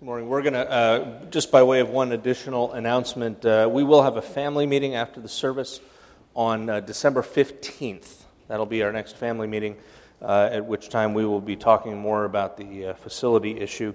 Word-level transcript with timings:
Good 0.00 0.04
morning. 0.04 0.28
We're 0.28 0.42
going 0.42 0.52
to, 0.52 0.70
uh, 0.70 1.24
just 1.24 1.50
by 1.50 1.64
way 1.64 1.80
of 1.80 1.90
one 1.90 2.12
additional 2.12 2.70
announcement, 2.72 3.44
uh, 3.44 3.68
we 3.68 3.82
will 3.82 4.04
have 4.04 4.16
a 4.16 4.22
family 4.22 4.64
meeting 4.64 4.94
after 4.94 5.20
the 5.20 5.28
service 5.28 5.80
on 6.36 6.70
uh, 6.70 6.78
December 6.78 7.20
15th. 7.20 8.22
That'll 8.46 8.64
be 8.64 8.84
our 8.84 8.92
next 8.92 9.16
family 9.16 9.48
meeting, 9.48 9.76
uh, 10.22 10.50
at 10.52 10.64
which 10.64 10.88
time 10.88 11.14
we 11.14 11.26
will 11.26 11.40
be 11.40 11.56
talking 11.56 11.98
more 11.98 12.26
about 12.26 12.56
the 12.56 12.86
uh, 12.86 12.94
facility 12.94 13.58
issue. 13.58 13.92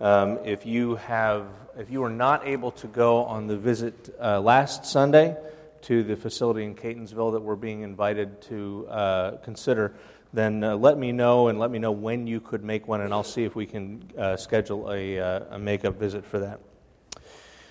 Um, 0.00 0.40
if 0.44 0.66
you 0.66 0.96
have, 0.96 1.46
if 1.78 1.88
you 1.88 2.00
were 2.00 2.10
not 2.10 2.44
able 2.48 2.72
to 2.72 2.88
go 2.88 3.18
on 3.18 3.46
the 3.46 3.56
visit 3.56 4.12
uh, 4.20 4.40
last 4.40 4.84
Sunday 4.84 5.36
to 5.82 6.02
the 6.02 6.16
facility 6.16 6.64
in 6.64 6.74
Catonsville 6.74 7.30
that 7.30 7.42
we're 7.42 7.54
being 7.54 7.82
invited 7.82 8.42
to 8.42 9.38
consider, 9.44 9.94
then 10.34 10.64
uh, 10.64 10.74
let 10.74 10.98
me 10.98 11.12
know 11.12 11.46
and 11.46 11.60
let 11.60 11.70
me 11.70 11.78
know 11.78 11.92
when 11.92 12.26
you 12.26 12.40
could 12.40 12.64
make 12.64 12.88
one, 12.88 13.00
and 13.00 13.14
I'll 13.14 13.22
see 13.22 13.44
if 13.44 13.54
we 13.54 13.66
can 13.66 14.02
uh, 14.18 14.36
schedule 14.36 14.90
a, 14.90 15.20
uh, 15.20 15.40
a 15.52 15.58
makeup 15.60 15.96
visit 15.96 16.24
for 16.26 16.40
that. 16.40 16.58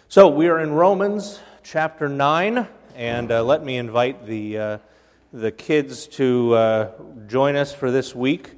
So 0.07 0.29
we 0.29 0.47
are 0.47 0.61
in 0.61 0.71
Romans 0.71 1.41
chapter 1.61 2.07
9, 2.07 2.65
and 2.95 3.31
uh, 3.33 3.43
let 3.43 3.65
me 3.65 3.75
invite 3.75 4.25
the, 4.25 4.57
uh, 4.57 4.77
the 5.33 5.51
kids 5.51 6.07
to 6.07 6.53
uh, 6.53 6.91
join 7.27 7.57
us 7.57 7.73
for 7.73 7.91
this 7.91 8.15
week. 8.15 8.51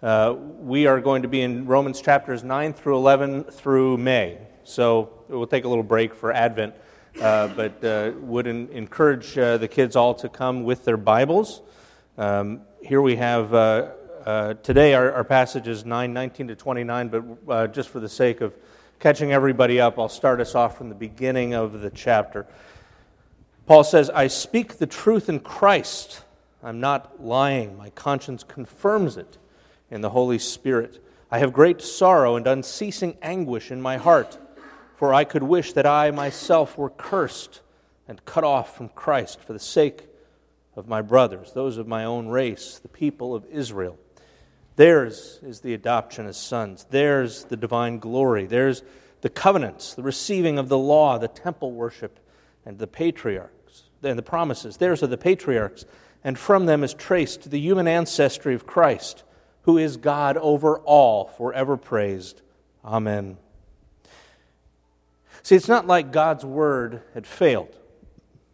we 0.00 0.86
are 0.86 1.00
going 1.00 1.22
to 1.22 1.28
be 1.28 1.40
in 1.40 1.66
Romans 1.66 2.00
chapters 2.00 2.44
9 2.44 2.72
through 2.74 2.96
11 2.96 3.42
through 3.44 3.96
May. 3.96 4.38
So 4.62 5.24
we'll 5.28 5.48
take 5.48 5.64
a 5.64 5.68
little 5.68 5.82
break 5.82 6.14
for 6.14 6.32
Advent, 6.32 6.76
but 7.14 7.82
would 8.20 8.46
in, 8.46 8.68
encourage 8.68 9.34
the 9.34 9.68
kids 9.68 9.96
all 9.96 10.14
to 10.14 10.28
come 10.28 10.62
with 10.62 10.84
their 10.84 10.96
Bibles. 10.96 11.62
Um, 12.18 12.62
here 12.82 13.00
we 13.00 13.14
have 13.14 13.54
uh, 13.54 13.90
uh, 14.26 14.54
today 14.54 14.92
our, 14.94 15.12
our 15.12 15.22
passage 15.22 15.68
is 15.68 15.84
9 15.84 16.12
19 16.12 16.48
to 16.48 16.56
29, 16.56 17.08
but 17.10 17.24
uh, 17.48 17.66
just 17.68 17.90
for 17.90 18.00
the 18.00 18.08
sake 18.08 18.40
of 18.40 18.56
catching 18.98 19.32
everybody 19.32 19.80
up, 19.80 20.00
I'll 20.00 20.08
start 20.08 20.40
us 20.40 20.56
off 20.56 20.76
from 20.76 20.88
the 20.88 20.96
beginning 20.96 21.54
of 21.54 21.80
the 21.80 21.90
chapter. 21.90 22.44
Paul 23.66 23.84
says, 23.84 24.10
I 24.10 24.26
speak 24.26 24.78
the 24.78 24.86
truth 24.88 25.28
in 25.28 25.38
Christ. 25.38 26.24
I'm 26.60 26.80
not 26.80 27.24
lying. 27.24 27.76
My 27.76 27.90
conscience 27.90 28.42
confirms 28.42 29.16
it 29.16 29.38
in 29.88 30.00
the 30.00 30.10
Holy 30.10 30.40
Spirit. 30.40 31.00
I 31.30 31.38
have 31.38 31.52
great 31.52 31.80
sorrow 31.80 32.34
and 32.34 32.48
unceasing 32.48 33.16
anguish 33.22 33.70
in 33.70 33.80
my 33.80 33.96
heart, 33.96 34.38
for 34.96 35.14
I 35.14 35.22
could 35.22 35.44
wish 35.44 35.72
that 35.74 35.86
I 35.86 36.10
myself 36.10 36.76
were 36.76 36.90
cursed 36.90 37.60
and 38.08 38.24
cut 38.24 38.42
off 38.42 38.76
from 38.76 38.88
Christ 38.88 39.40
for 39.40 39.52
the 39.52 39.60
sake 39.60 40.07
of 40.78 40.86
my 40.86 41.02
brothers, 41.02 41.52
those 41.52 41.76
of 41.76 41.88
my 41.88 42.04
own 42.04 42.28
race, 42.28 42.78
the 42.78 42.88
people 42.88 43.34
of 43.34 43.44
Israel. 43.50 43.98
Theirs 44.76 45.40
is 45.42 45.60
the 45.60 45.74
adoption 45.74 46.26
as 46.26 46.36
sons. 46.36 46.86
Theirs 46.90 47.44
the 47.44 47.56
divine 47.56 47.98
glory. 47.98 48.46
Theirs 48.46 48.84
the 49.20 49.28
covenants, 49.28 49.94
the 49.94 50.04
receiving 50.04 50.56
of 50.56 50.68
the 50.68 50.78
law, 50.78 51.18
the 51.18 51.26
temple 51.26 51.72
worship, 51.72 52.20
and 52.64 52.78
the 52.78 52.86
patriarchs, 52.86 53.82
and 54.04 54.16
the 54.16 54.22
promises. 54.22 54.76
Theirs 54.76 55.02
are 55.02 55.08
the 55.08 55.18
patriarchs, 55.18 55.84
and 56.22 56.38
from 56.38 56.66
them 56.66 56.84
is 56.84 56.94
traced 56.94 57.50
the 57.50 57.58
human 57.58 57.88
ancestry 57.88 58.54
of 58.54 58.64
Christ, 58.64 59.24
who 59.62 59.78
is 59.78 59.96
God 59.96 60.36
over 60.36 60.78
all, 60.78 61.26
forever 61.26 61.76
praised. 61.76 62.40
Amen. 62.84 63.36
See, 65.42 65.56
it's 65.56 65.66
not 65.66 65.88
like 65.88 66.12
God's 66.12 66.44
word 66.44 67.02
had 67.14 67.26
failed, 67.26 67.76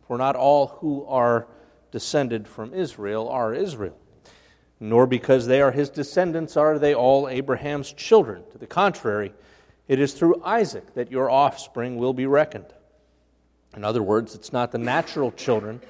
for 0.06 0.16
not 0.16 0.36
all 0.36 0.68
who 0.80 1.04
are 1.04 1.46
descended 1.94 2.48
from 2.48 2.74
Israel 2.74 3.28
are 3.28 3.54
Israel. 3.54 3.96
Nor 4.80 5.06
because 5.06 5.46
they 5.46 5.60
are 5.60 5.70
his 5.70 5.88
descendants 5.88 6.56
are 6.56 6.76
they 6.76 6.92
all 6.92 7.28
Abraham's 7.28 7.92
children. 7.92 8.42
To 8.50 8.58
the 8.58 8.66
contrary, 8.66 9.32
it 9.86 10.00
is 10.00 10.12
through 10.12 10.42
Isaac 10.44 10.94
that 10.94 11.12
your 11.12 11.30
offspring 11.30 11.96
will 11.96 12.12
be 12.12 12.26
reckoned. 12.26 12.66
In 13.76 13.84
other 13.84 14.02
words, 14.02 14.34
it's 14.34 14.52
not 14.52 14.72
the 14.72 14.78
natural 14.78 15.30
children 15.30 15.80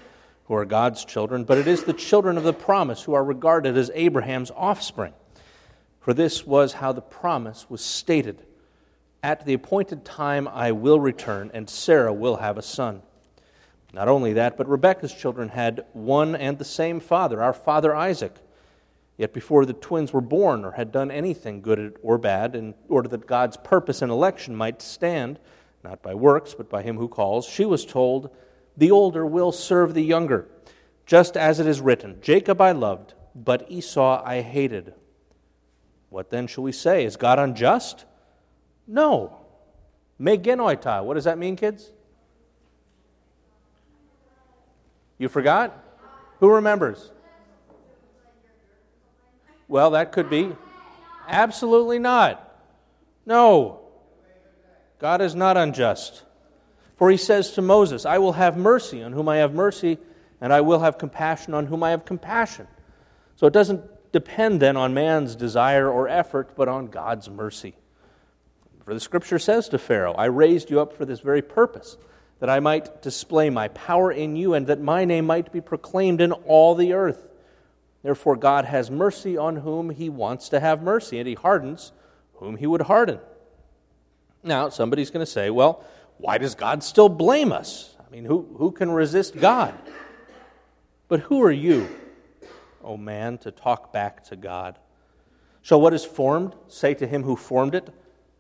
who 0.45 0.55
are 0.55 0.67
God's 0.67 1.07
children, 1.07 1.45
but 1.45 1.57
it 1.57 1.67
is 1.67 1.85
the 1.85 1.95
children 1.95 2.37
of 2.37 2.45
the 2.45 2.53
promise 2.53 3.03
who 3.05 3.15
are 3.15 3.25
regarded 3.25 3.79
as 3.79 3.91
Abraham's 3.95 4.51
offspring. 4.55 5.15
For 6.01 6.13
this 6.13 6.47
was 6.47 6.75
how 6.75 6.93
the 6.93 7.01
promise 7.01 7.71
was 7.71 7.83
stated 7.83 8.43
At 9.23 9.47
the 9.47 9.55
appointed 9.55 10.05
time 10.05 10.47
I 10.49 10.73
will 10.73 11.01
return, 11.01 11.51
and 11.55 11.71
Sarah 11.71 12.13
will 12.13 12.37
have 12.37 12.59
a 12.59 12.63
son. 12.63 13.01
Not 13.95 14.09
only 14.09 14.33
that, 14.33 14.57
but 14.57 14.69
Rebekah's 14.69 15.15
children 15.15 15.51
had 15.51 15.85
one 15.93 16.35
and 16.35 16.59
the 16.59 16.65
same 16.65 16.99
father, 16.99 17.41
our 17.41 17.53
father 17.53 17.95
Isaac. 17.95 18.35
Yet 19.17 19.33
before 19.33 19.65
the 19.65 19.73
twins 19.73 20.13
were 20.13 20.21
born 20.21 20.65
or 20.65 20.73
had 20.73 20.91
done 20.91 21.13
anything 21.13 21.63
good 21.63 21.97
or 22.03 22.19
bad, 22.19 22.57
in 22.57 22.75
order 22.89 23.09
that 23.11 23.29
God's 23.29 23.57
purpose 23.57 24.03
and 24.03 24.11
election 24.11 24.57
might 24.57 24.83
stand, 24.83 25.39
not 25.85 26.03
by 26.03 26.13
works, 26.13 26.55
but 26.55 26.69
by 26.69 26.83
him 26.83 26.97
who 26.97 27.07
calls, 27.07 27.47
she 27.47 27.65
was 27.65 27.87
told, 27.87 28.35
The 28.77 28.91
older 28.91 29.25
will 29.25 29.53
serve 29.53 29.95
the 29.95 30.03
younger. 30.03 30.49
Just 31.07 31.37
as 31.37 31.61
it 31.61 31.67
is 31.69 31.81
written, 31.81 32.19
Jacob 32.21 32.61
I 32.61 32.73
loved, 32.73 33.15
but 33.33 33.71
Esau 33.71 34.21
I 34.25 34.41
hated. 34.41 34.93
What 36.11 36.31
then 36.31 36.49
shall 36.49 36.65
we 36.65 36.73
say? 36.73 37.05
Is 37.05 37.15
God 37.15 37.39
unjust? 37.39 38.07
No. 38.89 39.39
Me 40.19 40.37
genoito. 40.37 41.05
What 41.05 41.15
does 41.15 41.25
that 41.25 41.39
mean, 41.39 41.55
kids? 41.55 41.93
You 45.19 45.29
forgot? 45.29 45.77
Who 46.41 46.51
remembers? 46.51 47.11
Well, 49.69 49.93
that 49.93 50.13
could 50.13 50.29
be. 50.29 50.53
Absolutely 51.27 51.99
not. 51.99 52.41
No. 53.25 53.81
God 54.99 55.21
is 55.21 55.35
not 55.35 55.57
unjust. 55.57 56.23
For 56.97 57.11
he 57.11 57.17
says 57.17 57.53
to 57.53 57.63
Moses, 57.63 58.07
I 58.07 58.19
will 58.19 58.33
have 58.33 58.57
mercy 58.57 59.03
on 59.03 59.13
whom 59.13 59.29
I 59.29 59.37
have 59.39 59.55
mercy, 59.55 59.99
and 60.41 60.53
I 60.53 60.61
will 60.61 60.81
have 60.81 60.99
compassion 60.99 61.55
on 61.55 61.67
whom 61.67 61.83
I 61.83 61.91
have 61.91 62.05
compassion. 62.05 62.67
So 63.37 63.47
it 63.47 63.53
doesn't 63.53 63.83
depend 64.13 64.61
then 64.61 64.77
on 64.77 64.95
man's 64.95 65.35
desire 65.35 65.91
or 65.91 66.09
effort, 66.09 66.55
but 66.57 66.69
on 66.69 66.87
God's 66.87 67.29
mercy. 67.29 67.75
For 68.85 68.95
the 68.95 69.01
scripture 69.01 69.39
says 69.39 69.69
to 69.71 69.79
Pharaoh, 69.79 70.15
I 70.15 70.27
raised 70.27 70.71
you 70.71 70.81
up 70.81 70.97
for 70.97 71.05
this 71.05 71.21
very 71.21 71.43
purpose 71.43 71.97
that 72.45 72.51
I 72.51 72.61
might 72.61 73.01
display 73.01 73.49
my 73.49 73.69
power 73.69 74.13
in 74.13 74.37
you, 74.37 74.53
and 74.53 74.67
that 74.67 74.79
my 74.79 75.07
name 75.07 75.25
might 75.25 75.51
be 75.51 75.63
proclaimed 75.63 76.21
in 76.21 76.31
all 76.31 76.75
the 76.75 76.93
earth. 76.93 77.31
Therefore, 78.03 78.37
God 78.37 78.67
has 78.67 78.91
mercy 78.91 79.39
on 79.39 79.57
whom 79.57 79.89
he 79.89 80.11
wants 80.11 80.51
to 80.51 80.61
have 80.61 80.83
mercy, 80.83 81.19
and 81.19 81.27
he 81.27 81.33
hardens 81.33 81.93
whom 82.35 82.57
he 82.57 82.67
would 82.67 82.83
harden. 82.83 83.19
Now, 84.43 84.69
somebody's 84.69 85.11
going 85.11 85.25
to 85.25 85.33
say, 85.33 85.49
well, 85.49 85.87
why 86.19 86.37
does 86.37 86.55
God 86.55 86.85
still 86.85 87.09
blame 87.09 87.51
us? 87.51 87.97
I 87.99 88.11
mean, 88.11 88.27
who, 88.27 88.47
who 88.59 88.73
can 88.73 88.91
resist 88.91 89.41
God? 89.41 89.73
But 91.09 91.21
who 91.21 91.43
are 91.45 91.51
you, 91.51 91.89
O 92.83 92.89
oh 92.89 92.97
man, 92.99 93.39
to 93.39 93.53
talk 93.53 93.91
back 93.91 94.23
to 94.25 94.37
God? 94.37 94.79
Shall 95.63 95.81
what 95.81 95.95
is 95.95 96.05
formed 96.05 96.55
say 96.69 96.93
to 96.93 97.07
him 97.07 97.23
who 97.23 97.37
formed 97.37 97.75
it, 97.75 97.89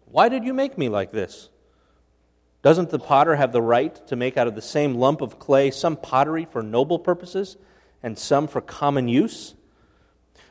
Why 0.05 0.29
did 0.29 0.45
you 0.45 0.53
make 0.53 0.77
me 0.77 0.91
like 0.91 1.11
this? 1.11 1.49
Doesn't 2.65 2.89
the 2.89 2.99
potter 2.99 3.37
have 3.37 3.53
the 3.53 3.61
right 3.61 3.95
to 4.07 4.17
make 4.17 4.39
out 4.39 4.47
of 4.47 4.55
the 4.55 4.63
same 4.63 4.95
lump 4.95 5.21
of 5.21 5.39
clay 5.39 5.71
some 5.71 5.99
pottery 5.99 6.47
for 6.47 6.63
noble 6.63 6.99
purposes 6.99 7.59
and 8.03 8.17
some 8.17 8.49
for 8.49 8.63
common 8.63 9.07
use? 9.07 9.55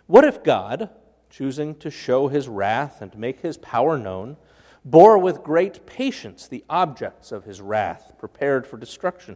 What 0.06 0.24
if 0.24 0.44
God, 0.44 0.91
choosing 1.31 1.74
to 1.78 1.90
show 1.90 2.28
his 2.28 2.47
wrath 2.47 3.01
and 3.01 3.18
make 3.18 3.40
his 3.40 3.57
power 3.57 3.97
known, 3.97 4.38
bore 4.85 5.18
with 5.18 5.41
great 5.41 5.88
patience 5.88 6.47
the 6.47 6.63
objects 6.69 7.31
of 7.31 7.46
his 7.46 7.59
wrath, 7.59 8.13
prepared 8.19 8.68
for 8.68 8.78
destruction? 8.78 9.35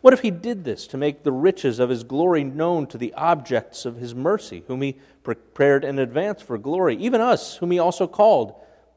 What 0.00 0.14
if 0.14 0.20
he 0.20 0.30
did 0.30 0.64
this 0.64 0.86
to 0.86 0.96
make 0.96 1.22
the 1.22 1.32
riches 1.32 1.78
of 1.78 1.90
his 1.90 2.02
glory 2.02 2.44
known 2.44 2.86
to 2.86 2.96
the 2.96 3.12
objects 3.12 3.84
of 3.84 3.96
his 3.96 4.14
mercy, 4.14 4.64
whom 4.68 4.80
he 4.80 4.96
prepared 5.22 5.84
in 5.84 5.98
advance 5.98 6.40
for 6.40 6.56
glory, 6.56 6.96
even 6.96 7.20
us, 7.20 7.56
whom 7.56 7.72
he 7.72 7.78
also 7.78 8.06
called? 8.06 8.54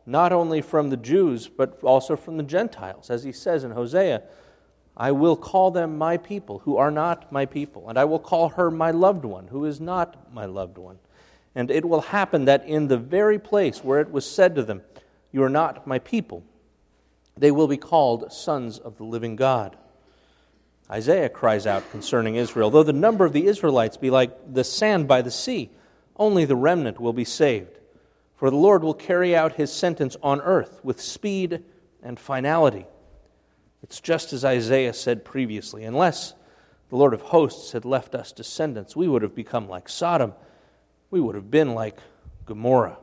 Not 0.09 0.33
only 0.33 0.61
from 0.61 0.89
the 0.89 0.97
Jews, 0.97 1.47
but 1.47 1.79
also 1.83 2.15
from 2.15 2.37
the 2.37 2.43
Gentiles. 2.43 3.09
As 3.09 3.23
he 3.23 3.31
says 3.31 3.63
in 3.63 3.71
Hosea, 3.71 4.23
I 4.97 5.11
will 5.11 5.37
call 5.37 5.71
them 5.71 5.97
my 5.97 6.17
people 6.17 6.59
who 6.59 6.77
are 6.77 6.91
not 6.91 7.31
my 7.31 7.45
people, 7.45 7.87
and 7.87 7.97
I 7.97 8.05
will 8.05 8.19
call 8.19 8.49
her 8.49 8.69
my 8.69 8.91
loved 8.91 9.23
one 9.23 9.47
who 9.47 9.65
is 9.65 9.79
not 9.79 10.33
my 10.33 10.45
loved 10.45 10.77
one. 10.77 10.99
And 11.55 11.71
it 11.71 11.85
will 11.85 12.01
happen 12.01 12.45
that 12.45 12.65
in 12.65 12.87
the 12.87 12.97
very 12.97 13.39
place 13.39 13.83
where 13.83 14.01
it 14.01 14.11
was 14.11 14.29
said 14.29 14.55
to 14.55 14.63
them, 14.63 14.81
You 15.31 15.43
are 15.43 15.49
not 15.49 15.87
my 15.87 15.99
people, 15.99 16.43
they 17.37 17.51
will 17.51 17.67
be 17.67 17.77
called 17.77 18.33
sons 18.33 18.77
of 18.77 18.97
the 18.97 19.05
living 19.05 19.35
God. 19.35 19.77
Isaiah 20.91 21.29
cries 21.29 21.67
out 21.67 21.89
concerning 21.91 22.35
Israel, 22.35 22.71
Though 22.71 22.83
the 22.83 22.93
number 22.93 23.25
of 23.25 23.33
the 23.33 23.45
Israelites 23.45 23.95
be 23.95 24.09
like 24.09 24.53
the 24.53 24.63
sand 24.63 25.07
by 25.07 25.21
the 25.21 25.31
sea, 25.31 25.69
only 26.17 26.45
the 26.45 26.55
remnant 26.55 26.99
will 26.99 27.13
be 27.13 27.23
saved. 27.23 27.78
For 28.39 28.49
the 28.49 28.55
Lord 28.55 28.83
will 28.83 28.93
carry 28.93 29.35
out 29.35 29.55
his 29.55 29.69
sentence 29.69 30.15
on 30.23 30.39
earth 30.39 30.79
with 30.81 31.01
speed 31.01 31.61
and 32.01 32.17
finality. 32.17 32.85
It's 33.83 33.99
just 33.99 34.31
as 34.31 34.45
Isaiah 34.45 34.93
said 34.93 35.25
previously 35.25 35.83
unless 35.83 36.35
the 36.87 36.95
Lord 36.95 37.13
of 37.13 37.19
hosts 37.19 37.73
had 37.73 37.83
left 37.83 38.15
us 38.15 38.31
descendants, 38.31 38.95
we 38.95 39.09
would 39.09 39.23
have 39.23 39.35
become 39.35 39.67
like 39.67 39.89
Sodom. 39.89 40.33
We 41.11 41.19
would 41.19 41.35
have 41.35 41.51
been 41.51 41.75
like 41.75 41.97
Gomorrah. 42.45 42.97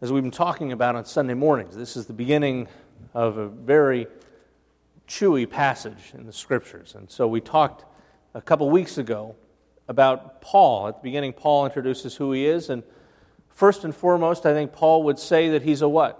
as 0.00 0.12
we've 0.12 0.22
been 0.22 0.30
talking 0.30 0.70
about 0.70 0.94
on 0.94 1.04
Sunday 1.04 1.34
mornings. 1.34 1.76
This 1.76 1.96
is 1.96 2.06
the 2.06 2.12
beginning 2.12 2.68
of 3.12 3.36
a 3.36 3.48
very 3.48 4.06
chewy 5.08 5.50
passage 5.50 6.12
in 6.14 6.24
the 6.24 6.32
scriptures. 6.32 6.94
And 6.94 7.10
so 7.10 7.26
we 7.26 7.40
talked 7.40 7.84
a 8.32 8.40
couple 8.40 8.70
weeks 8.70 8.96
ago 8.96 9.34
about 9.90 10.40
Paul. 10.40 10.86
At 10.86 10.98
the 10.98 11.02
beginning, 11.02 11.32
Paul 11.32 11.66
introduces 11.66 12.14
who 12.14 12.30
he 12.30 12.46
is. 12.46 12.70
And 12.70 12.84
first 13.48 13.82
and 13.82 13.94
foremost, 13.94 14.46
I 14.46 14.54
think 14.54 14.72
Paul 14.72 15.02
would 15.02 15.18
say 15.18 15.50
that 15.50 15.62
he's 15.62 15.82
a 15.82 15.88
what? 15.88 16.16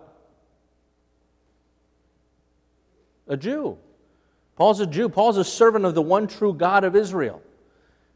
A 3.28 3.36
Jew. 3.36 3.78
Paul's 4.56 4.80
a 4.80 4.86
Jew. 4.86 5.08
Paul's 5.08 5.36
a 5.36 5.44
servant 5.44 5.84
of 5.84 5.94
the 5.94 6.02
one 6.02 6.26
true 6.26 6.52
God 6.52 6.82
of 6.82 6.96
Israel. 6.96 7.40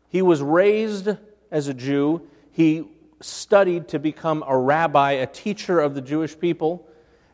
He 0.09 0.23
was 0.23 0.43
raised 0.43 1.11
as 1.53 1.69
a 1.69 1.75
Jew. 1.75 2.23
He 2.51 2.89
studied 3.21 3.87
to 3.89 4.01
become 4.01 4.43
a 4.49 4.59
rabbi, 4.59 5.13
a 5.13 5.27
teacher 5.27 5.79
of 5.79 5.95
the 5.95 6.03
Jewish 6.03 6.37
people, 6.37 6.87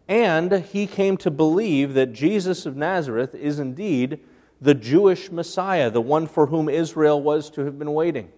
and 0.06 0.52
he 0.52 0.86
came 0.86 1.16
to 1.16 1.30
believe 1.30 1.94
that 1.94 2.12
Jesus 2.12 2.66
of 2.66 2.76
Nazareth 2.76 3.34
is 3.34 3.58
indeed 3.58 4.20
the 4.60 4.74
Jewish 4.74 5.30
Messiah, 5.30 5.90
the 5.90 6.00
one 6.00 6.26
for 6.26 6.46
whom 6.46 6.68
Israel 6.68 7.20
was 7.20 7.50
to 7.50 7.64
have 7.64 7.78
been 7.78 7.92
waiting. 7.94 8.30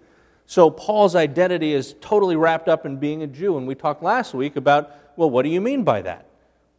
So 0.47 0.71
Paul's 0.71 1.15
identity 1.15 1.73
is 1.73 1.95
totally 2.01 2.37
wrapped 2.37 2.69
up 2.69 2.85
in 2.85 2.97
being 2.97 3.23
a 3.23 3.27
Jew. 3.27 3.57
And 3.57 3.67
we 3.67 3.75
talked 3.75 4.03
last 4.03 4.35
week 4.35 4.57
about, 4.57 4.91
well, 5.17 5.31
what 5.31 5.43
do 5.43 5.49
you 5.49 5.61
mean 5.61 5.85
by 5.85 6.03
that? 6.03 6.27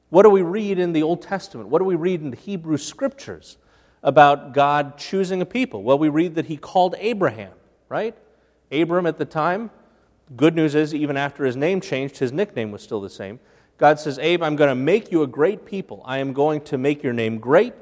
What 0.10 0.24
do 0.24 0.30
we 0.30 0.42
read 0.42 0.80
in 0.80 0.94
the 0.94 1.04
Old 1.04 1.22
Testament? 1.22 1.70
What 1.70 1.80
do 1.80 1.86
we 1.86 1.96
read 1.96 2.22
in 2.22 2.30
the 2.30 2.38
Hebrew 2.38 2.78
Scriptures 2.78 3.58
about 4.04 4.54
God 4.54 4.98
choosing 4.98 5.42
a 5.42 5.46
people? 5.46 5.84
Well, 5.84 5.98
we 5.98 6.10
read 6.10 6.36
that 6.36 6.46
he 6.46 6.58
called 6.58 6.96
Abraham, 7.00 7.54
right? 7.90 8.16
Abram 8.72 9.06
at 9.06 9.18
the 9.18 9.26
time 9.26 9.72
Good 10.36 10.56
news 10.56 10.74
is, 10.74 10.96
even 10.96 11.18
after 11.18 11.46
his 11.46 11.56
name 11.56 11.82
changed, 11.82 12.18
his 12.18 12.32
nickname 12.32 12.72
was 12.72 12.82
still 12.82 13.02
the 13.02 13.10
same. 13.10 13.40
God 13.78 14.00
says, 14.00 14.18
Abe, 14.20 14.42
I'm 14.42 14.56
going 14.56 14.70
to 14.70 14.76
make 14.76 15.12
you 15.12 15.22
a 15.22 15.28
great 15.28 15.66
people. 15.66 16.02
I 16.06 16.20
am 16.20 16.34
going 16.34 16.62
to 16.62 16.78
make 16.78 17.04
your 17.04 17.14
name 17.14 17.40
great. 17.40 17.74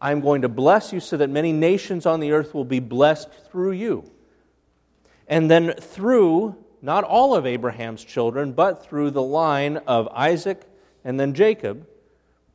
I 0.00 0.12
am 0.12 0.20
going 0.20 0.42
to 0.42 0.48
bless 0.48 0.92
you 0.92 1.00
so 1.00 1.16
that 1.16 1.30
many 1.30 1.52
nations 1.52 2.06
on 2.06 2.20
the 2.20 2.32
earth 2.32 2.54
will 2.54 2.64
be 2.64 2.80
blessed 2.80 3.28
through 3.50 3.72
you. 3.72 4.10
And 5.28 5.50
then 5.50 5.74
through 5.74 6.56
not 6.82 7.04
all 7.04 7.34
of 7.34 7.46
Abraham's 7.46 8.02
children, 8.02 8.52
but 8.52 8.84
through 8.84 9.10
the 9.10 9.22
line 9.22 9.76
of 9.78 10.08
Isaac 10.08 10.62
and 11.04 11.18
then 11.18 11.34
Jacob, 11.34 11.86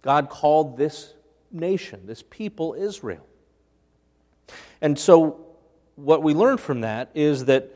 God 0.01 0.29
called 0.29 0.77
this 0.77 1.13
nation, 1.51 2.05
this 2.05 2.23
people, 2.23 2.75
Israel. 2.77 3.25
And 4.81 4.99
so, 4.99 5.41
what 5.95 6.21
we 6.21 6.33
learn 6.33 6.57
from 6.57 6.81
that 6.81 7.09
is 7.15 7.45
that 7.45 7.71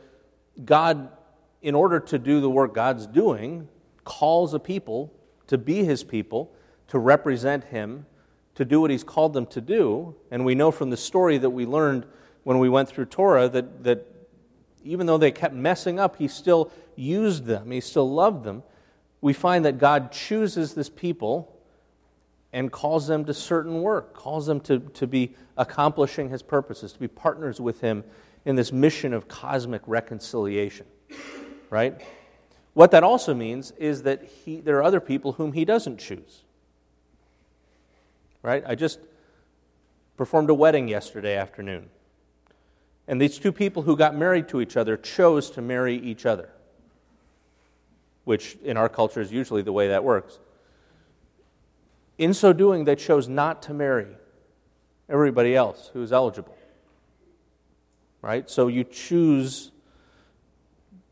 God 0.64 1.08
in 1.62 1.74
order 1.74 2.00
to 2.00 2.18
do 2.18 2.40
the 2.40 2.50
work 2.50 2.74
God's 2.74 3.06
doing, 3.06 3.68
calls 4.04 4.54
a 4.54 4.58
people 4.58 5.12
to 5.46 5.58
be 5.58 5.84
his 5.84 6.04
people, 6.04 6.52
to 6.88 6.98
represent 6.98 7.64
him, 7.64 8.06
to 8.54 8.64
do 8.64 8.80
what 8.80 8.90
he's 8.90 9.04
called 9.04 9.32
them 9.32 9.46
to 9.46 9.60
do. 9.60 10.14
And 10.30 10.44
we 10.44 10.54
know 10.54 10.70
from 10.70 10.90
the 10.90 10.96
story 10.96 11.38
that 11.38 11.50
we 11.50 11.66
learned 11.66 12.06
when 12.44 12.58
we 12.58 12.68
went 12.68 12.88
through 12.88 13.06
Torah 13.06 13.48
that, 13.48 13.84
that 13.84 14.06
even 14.84 15.06
though 15.06 15.18
they 15.18 15.30
kept 15.30 15.54
messing 15.54 15.98
up, 15.98 16.16
he 16.16 16.28
still 16.28 16.70
used 16.96 17.44
them, 17.44 17.70
he 17.70 17.80
still 17.80 18.10
loved 18.10 18.44
them. 18.44 18.62
We 19.20 19.32
find 19.32 19.64
that 19.64 19.78
God 19.78 20.12
chooses 20.12 20.74
this 20.74 20.88
people 20.88 21.54
and 22.52 22.72
calls 22.72 23.06
them 23.06 23.24
to 23.26 23.34
certain 23.34 23.82
work, 23.82 24.14
calls 24.14 24.46
them 24.46 24.60
to, 24.60 24.80
to 24.80 25.06
be 25.06 25.34
accomplishing 25.56 26.30
his 26.30 26.42
purposes, 26.42 26.92
to 26.92 26.98
be 26.98 27.08
partners 27.08 27.60
with 27.60 27.80
him 27.80 28.02
in 28.44 28.56
this 28.56 28.72
mission 28.72 29.12
of 29.12 29.28
cosmic 29.28 29.82
reconciliation 29.86 30.86
right? 31.70 32.00
What 32.74 32.90
that 32.90 33.02
also 33.02 33.34
means 33.34 33.72
is 33.78 34.02
that 34.02 34.24
he, 34.24 34.60
there 34.60 34.76
are 34.76 34.82
other 34.82 35.00
people 35.00 35.32
whom 35.32 35.52
he 35.52 35.64
doesn't 35.64 35.98
choose. 35.98 36.42
Right? 38.42 38.62
I 38.66 38.74
just 38.74 39.00
performed 40.16 40.50
a 40.50 40.54
wedding 40.54 40.88
yesterday 40.88 41.36
afternoon. 41.36 41.88
And 43.08 43.20
these 43.20 43.38
two 43.38 43.52
people 43.52 43.82
who 43.82 43.96
got 43.96 44.14
married 44.14 44.48
to 44.48 44.60
each 44.60 44.76
other 44.76 44.96
chose 44.96 45.50
to 45.52 45.62
marry 45.62 45.96
each 45.96 46.26
other, 46.26 46.50
which 48.24 48.56
in 48.62 48.76
our 48.76 48.88
culture 48.88 49.20
is 49.20 49.32
usually 49.32 49.62
the 49.62 49.72
way 49.72 49.88
that 49.88 50.04
works. 50.04 50.38
In 52.18 52.34
so 52.34 52.52
doing, 52.52 52.84
they 52.84 52.96
chose 52.96 53.28
not 53.28 53.62
to 53.62 53.74
marry 53.74 54.08
everybody 55.08 55.56
else 55.56 55.90
who's 55.92 56.12
eligible. 56.12 56.56
Right? 58.22 58.48
So 58.48 58.68
you 58.68 58.84
choose 58.84 59.72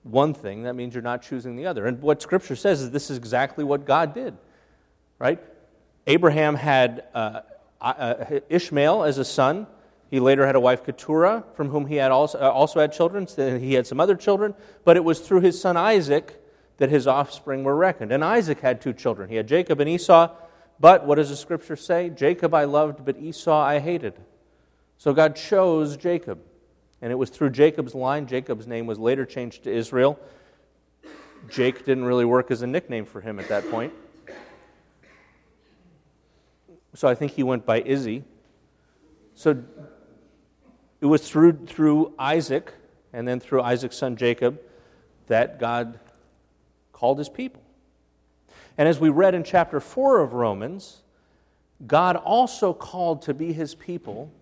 one 0.03 0.35
thing, 0.35 0.63
that 0.63 0.75
means 0.75 0.95
you're 0.95 1.03
not 1.03 1.23
choosing 1.23 1.57
the 1.57 1.67
other. 1.67 1.87
And 1.87 2.01
what 2.01 2.23
Scripture 2.23 2.57
says 2.57 2.81
is 2.81 2.91
this 2.91 3.11
is 3.11 3.17
exactly 3.17 3.65
what 3.65 3.85
God 3.85 4.15
did, 4.15 4.37
right? 5.19 5.41
Abraham 6.09 6.55
had 6.55 7.05
uh, 7.15 7.41
uh, 7.83 8.41
Ishmael 8.49 9.05
as 9.05 9.19
a 9.19 9.27
son. 9.27 9.67
He 10.11 10.21
later 10.21 10.47
had 10.47 10.57
a 10.57 10.61
wife, 10.61 10.83
Keturah, 10.83 11.45
from 11.53 11.69
whom 11.69 11.87
he 11.87 11.97
had 11.97 12.11
also, 12.11 12.39
uh, 12.39 12.51
also 12.51 12.81
had 12.81 12.95
children. 12.95 13.27
He 13.61 13.75
had 13.75 13.87
some 13.87 14.01
other 14.01 14.17
children, 14.17 14.55
but 14.87 14.97
it 14.97 15.05
was 15.05 15.21
through 15.21 15.43
his 15.43 15.61
son 15.61 15.77
Isaac 15.77 16.43
that 16.79 16.89
his 16.89 17.07
offspring 17.07 17.63
were 17.63 17.77
reckoned. 17.77 18.11
And 18.11 18.25
Isaac 18.25 18.61
had 18.61 18.81
two 18.81 18.95
children. 18.95 19.29
He 19.29 19.37
had 19.37 19.47
Jacob 19.47 19.81
and 19.81 19.89
Esau. 19.89 20.35
But 20.81 21.07
what 21.07 21.17
does 21.17 21.29
the 21.29 21.37
Scripture 21.37 21.77
say? 21.77 22.09
Jacob 22.09 22.55
I 22.55 22.65
loved, 22.65 23.05
but 23.05 23.19
Esau 23.19 23.61
I 23.61 23.79
hated. 23.79 24.15
So 24.97 25.13
God 25.13 25.37
chose 25.37 25.99
Jacob. 25.99 26.41
And 27.03 27.13
it 27.13 27.17
was 27.17 27.29
through 27.29 27.51
Jacob's 27.51 27.95
line. 27.95 28.27
Jacob's 28.27 28.67
name 28.67 28.87
was 28.87 28.99
later 28.99 29.27
changed 29.27 29.65
to 29.65 29.71
Israel. 29.71 30.19
Jake 31.51 31.85
didn't 31.85 32.05
really 32.05 32.25
work 32.25 32.51
as 32.51 32.63
a 32.63 32.67
nickname 32.67 33.05
for 33.05 33.21
him 33.21 33.39
at 33.39 33.49
that 33.49 33.71
point. 33.71 33.93
So 36.99 37.07
I 37.07 37.15
think 37.15 37.31
he 37.31 37.45
went 37.45 37.65
by 37.65 37.81
Izzy. 37.83 38.25
So 39.37 39.63
it 41.01 41.07
was 41.07 41.31
through, 41.31 41.65
through 41.67 42.13
Isaac 42.19 42.75
and 43.13 43.29
then 43.29 43.39
through 43.39 43.63
Isaac's 43.63 43.97
son 43.97 44.17
Jacob 44.17 44.61
that 45.29 45.61
God 45.61 46.01
called 46.93 47.19
his 47.19 47.29
people. 47.29 47.63
And 48.77 48.89
as 48.89 48.99
we 48.99 49.11
read 49.11 49.37
in 49.37 49.45
chapter 49.45 49.79
4 49.79 50.19
of 50.19 50.33
Romans, 50.33 51.03
God 51.87 52.17
also 52.17 52.73
called 52.73 53.23
to 53.23 53.33
be 53.33 53.53
his 53.53 53.77
people 53.77 54.33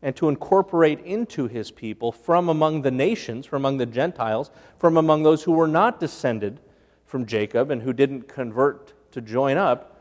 and 0.00 0.14
to 0.14 0.28
incorporate 0.28 1.00
into 1.00 1.48
his 1.48 1.72
people 1.72 2.12
from 2.12 2.48
among 2.48 2.82
the 2.82 2.92
nations, 2.92 3.46
from 3.46 3.62
among 3.62 3.78
the 3.78 3.86
Gentiles, 3.86 4.52
from 4.78 4.96
among 4.96 5.24
those 5.24 5.42
who 5.42 5.50
were 5.50 5.66
not 5.66 5.98
descended 5.98 6.60
from 7.04 7.26
Jacob 7.26 7.72
and 7.72 7.82
who 7.82 7.92
didn't 7.92 8.28
convert 8.28 8.92
to 9.10 9.20
join 9.20 9.56
up, 9.56 9.95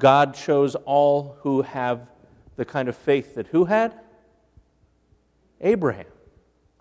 God 0.00 0.34
chose 0.34 0.74
all 0.74 1.36
who 1.42 1.62
have 1.62 2.08
the 2.56 2.64
kind 2.64 2.88
of 2.88 2.96
faith 2.96 3.36
that 3.36 3.46
who 3.46 3.66
had? 3.66 3.94
Abraham, 5.60 6.06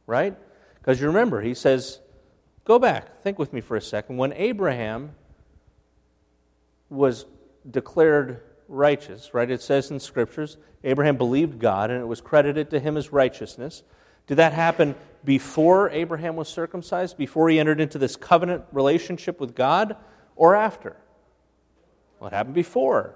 right? 0.07 0.35
Because 0.79 0.99
you 0.99 1.07
remember, 1.07 1.41
he 1.41 1.53
says, 1.53 1.99
go 2.65 2.79
back, 2.79 3.21
think 3.21 3.37
with 3.37 3.53
me 3.53 3.61
for 3.61 3.77
a 3.77 3.81
second. 3.81 4.17
When 4.17 4.33
Abraham 4.33 5.11
was 6.89 7.25
declared 7.69 8.41
righteous, 8.67 9.33
right? 9.33 9.49
It 9.49 9.61
says 9.61 9.91
in 9.91 9.99
scriptures, 9.99 10.57
Abraham 10.83 11.17
believed 11.17 11.59
God 11.59 11.91
and 11.91 12.01
it 12.01 12.07
was 12.07 12.21
credited 12.21 12.69
to 12.71 12.79
him 12.79 12.97
as 12.97 13.11
righteousness. 13.11 13.83
Did 14.27 14.35
that 14.35 14.53
happen 14.53 14.95
before 15.23 15.89
Abraham 15.89 16.35
was 16.35 16.47
circumcised, 16.47 17.17
before 17.17 17.49
he 17.49 17.59
entered 17.59 17.81
into 17.81 17.97
this 17.97 18.15
covenant 18.15 18.63
relationship 18.71 19.39
with 19.39 19.55
God, 19.55 19.97
or 20.35 20.55
after? 20.55 20.95
It 22.21 22.33
happened 22.33 22.55
before, 22.55 23.15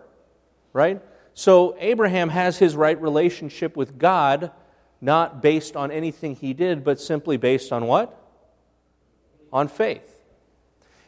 right? 0.72 1.02
So 1.34 1.76
Abraham 1.80 2.30
has 2.30 2.58
his 2.58 2.76
right 2.76 3.00
relationship 3.02 3.76
with 3.76 3.98
God 3.98 4.52
not 5.02 5.42
based 5.42 5.76
on 5.76 5.92
anything 5.92 6.36
he 6.36 6.54
did, 6.54 6.84
but 6.84 7.00
simply 7.00 7.36
based 7.38 7.74
on 7.74 7.88
what? 7.88 8.18
On 9.52 9.68
faith. 9.68 10.22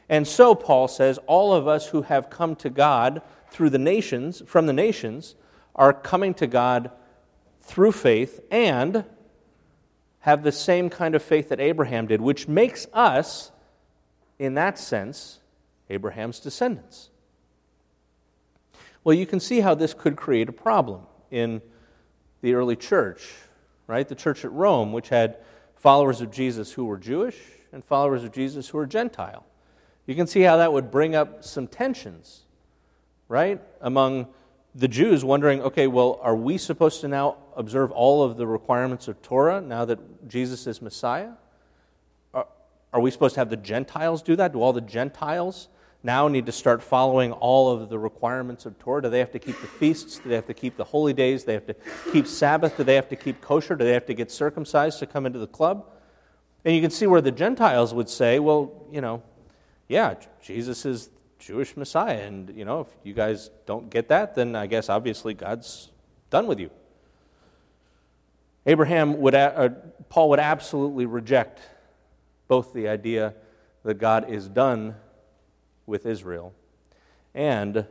And 0.10 0.28
so, 0.28 0.54
Paul 0.54 0.88
says, 0.88 1.18
all 1.26 1.54
of 1.54 1.68
us 1.68 1.88
who 1.88 2.04
have 2.04 2.30
come 2.30 2.56
to 2.58 2.70
God 2.70 3.22
through 3.50 3.70
the 3.72 3.80
nations, 3.80 4.44
from 4.46 4.66
the 4.68 4.74
nations, 4.74 5.36
are 5.74 5.94
coming 5.94 6.34
to 6.36 6.48
God 6.48 6.92
through 7.62 7.94
faith 7.94 8.40
and 8.52 9.06
have 10.20 10.44
the 10.44 10.52
same 10.52 10.90
kind 10.90 11.16
of 11.16 11.24
faith 11.24 11.50
that 11.50 11.60
Abraham 11.60 12.08
did, 12.08 12.22
which 12.22 12.48
makes 12.48 12.88
us, 12.94 13.52
in 14.38 14.56
that 14.56 14.78
sense, 14.78 15.40
Abraham's 15.90 16.40
descendants. 16.40 17.10
Well, 19.06 19.14
you 19.14 19.28
can 19.28 19.40
see 19.40 19.60
how 19.60 19.76
this 19.76 19.94
could 19.94 20.16
create 20.16 20.50
a 20.50 20.52
problem 20.52 21.04
in 21.30 21.62
the 22.42 22.56
early 22.56 22.76
church, 22.76 23.22
right? 23.86 24.08
The 24.08 24.16
church 24.16 24.44
at 24.44 24.52
Rome, 24.52 24.94
which 24.94 25.10
had 25.10 25.38
followers 25.76 26.22
of 26.22 26.32
Jesus 26.32 26.72
who 26.72 26.86
were 26.86 26.98
Jewish 26.98 27.38
and 27.72 27.86
followers 27.86 28.24
of 28.24 28.32
Jesus 28.32 28.68
who 28.68 28.80
were 28.80 28.88
Gentile. 28.88 29.46
You 30.08 30.16
can 30.16 30.26
see 30.26 30.42
how 30.42 30.58
that 30.58 30.74
would 30.74 30.90
bring 30.90 31.16
up 31.16 31.44
some 31.44 31.68
tensions, 31.68 32.46
right? 33.28 33.62
Among 33.80 34.26
the 34.74 34.88
Jews 34.88 35.24
wondering, 35.24 35.62
okay, 35.62 35.86
well, 35.86 36.20
are 36.24 36.36
we 36.36 36.58
supposed 36.58 37.02
to 37.02 37.08
now 37.08 37.38
observe 37.56 37.92
all 37.92 38.24
of 38.24 38.38
the 38.38 38.48
requirements 38.48 39.08
of 39.08 39.22
Torah 39.22 39.62
now 39.62 39.86
that 39.86 40.28
Jesus 40.28 40.66
is 40.66 40.82
Messiah? 40.82 41.34
Are, 42.34 42.48
are 42.92 43.00
we 43.00 43.12
supposed 43.12 43.36
to 43.36 43.42
have 43.42 43.52
the 43.52 43.56
Gentiles 43.56 44.24
do 44.24 44.36
that? 44.36 44.54
Do 44.54 44.64
all 44.64 44.74
the 44.74 44.82
Gentiles 44.82 45.68
now 46.06 46.28
need 46.28 46.46
to 46.46 46.52
start 46.52 46.84
following 46.84 47.32
all 47.32 47.72
of 47.72 47.90
the 47.90 47.98
requirements 47.98 48.66
of 48.66 48.78
Torah? 48.78 49.02
Do 49.02 49.10
they 49.10 49.20
have 49.20 49.32
to 49.32 49.40
keep 49.40 49.60
the 49.60 49.68
feasts? 49.68 50.20
Do 50.20 50.30
they 50.30 50.36
have 50.36 50.46
to 50.46 50.54
keep 50.54 50.78
the 50.78 50.84
holy 50.84 51.14
days? 51.14 51.42
Do 51.42 51.48
they 51.48 51.54
have 51.54 51.66
to 51.66 51.76
keep 52.12 52.28
Sabbath? 52.28 52.78
Do 52.78 52.84
they 52.84 52.96
have 52.96 53.10
to 53.10 53.16
keep 53.16 53.42
kosher? 53.42 53.76
Do 53.76 53.84
they 53.84 53.94
have 53.94 54.06
to 54.06 54.14
get 54.14 54.32
circumcised 54.32 55.00
to 55.00 55.08
come 55.08 55.26
into 55.26 55.40
the 55.40 55.48
club? 55.48 55.90
And 56.64 56.76
you 56.76 56.82
can 56.82 56.92
see 56.92 57.08
where 57.08 57.22
the 57.22 57.32
Gentiles 57.32 57.94
would 57.94 58.10
say, 58.10 58.40
well, 58.40 58.88
you 58.92 59.02
know, 59.02 59.24
yeah, 59.88 60.16
Jesus 60.42 60.86
is 60.86 61.10
Jewish 61.40 61.76
Messiah. 61.76 62.22
And, 62.22 62.56
you 62.56 62.66
know, 62.66 62.82
if 62.82 62.88
you 63.04 63.14
guys 63.14 63.50
don't 63.66 63.90
get 63.90 64.08
that, 64.10 64.36
then 64.36 64.56
I 64.56 64.68
guess 64.68 64.90
obviously 64.90 65.34
God's 65.34 65.90
done 66.30 66.48
with 66.48 66.60
you. 66.60 66.70
Abraham 68.68 69.20
would, 69.22 69.36
uh, 69.36 69.70
Paul 70.10 70.30
would 70.30 70.40
absolutely 70.40 71.06
reject 71.06 71.60
both 72.48 72.74
the 72.74 72.88
idea 72.88 73.34
that 73.84 73.96
God 73.96 74.30
is 74.30 74.48
done 74.48 74.96
with 75.86 76.06
Israel 76.06 76.54
and 77.34 77.86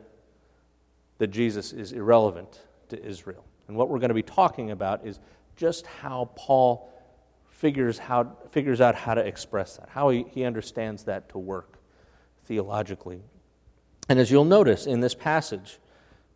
that 1.17 1.27
Jesus 1.27 1.71
is 1.71 1.91
irrelevant 1.91 2.61
to 2.89 3.03
Israel. 3.03 3.45
And 3.67 3.77
what 3.77 3.89
we're 3.89 3.99
going 3.99 4.09
to 4.09 4.15
be 4.15 4.23
talking 4.23 4.71
about 4.71 5.05
is 5.05 5.19
just 5.55 5.85
how 5.85 6.31
Paul 6.35 6.91
figures, 7.49 7.97
how, 7.97 8.35
figures 8.49 8.81
out 8.81 8.95
how 8.95 9.13
to 9.13 9.25
express 9.25 9.77
that, 9.77 9.89
how 9.89 10.09
he, 10.09 10.25
he 10.31 10.43
understands 10.43 11.05
that 11.05 11.29
to 11.29 11.37
work 11.37 11.79
theologically. 12.43 13.21
And 14.09 14.19
as 14.19 14.29
you'll 14.29 14.45
notice 14.45 14.85
in 14.85 14.99
this 14.99 15.15
passage, 15.15 15.79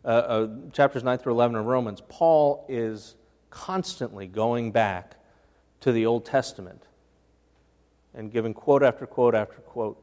uh, 0.04 0.08
uh, 0.08 0.48
chapters 0.72 1.04
9 1.04 1.18
through 1.18 1.34
11 1.34 1.56
of 1.56 1.66
Romans, 1.66 2.02
Paul 2.08 2.64
is 2.68 3.16
constantly 3.50 4.26
going 4.26 4.72
back 4.72 5.16
to 5.80 5.92
the 5.92 6.06
Old 6.06 6.24
Testament 6.24 6.84
and 8.14 8.32
giving 8.32 8.54
quote 8.54 8.82
after 8.82 9.06
quote 9.06 9.34
after 9.34 9.56
quote. 9.56 10.02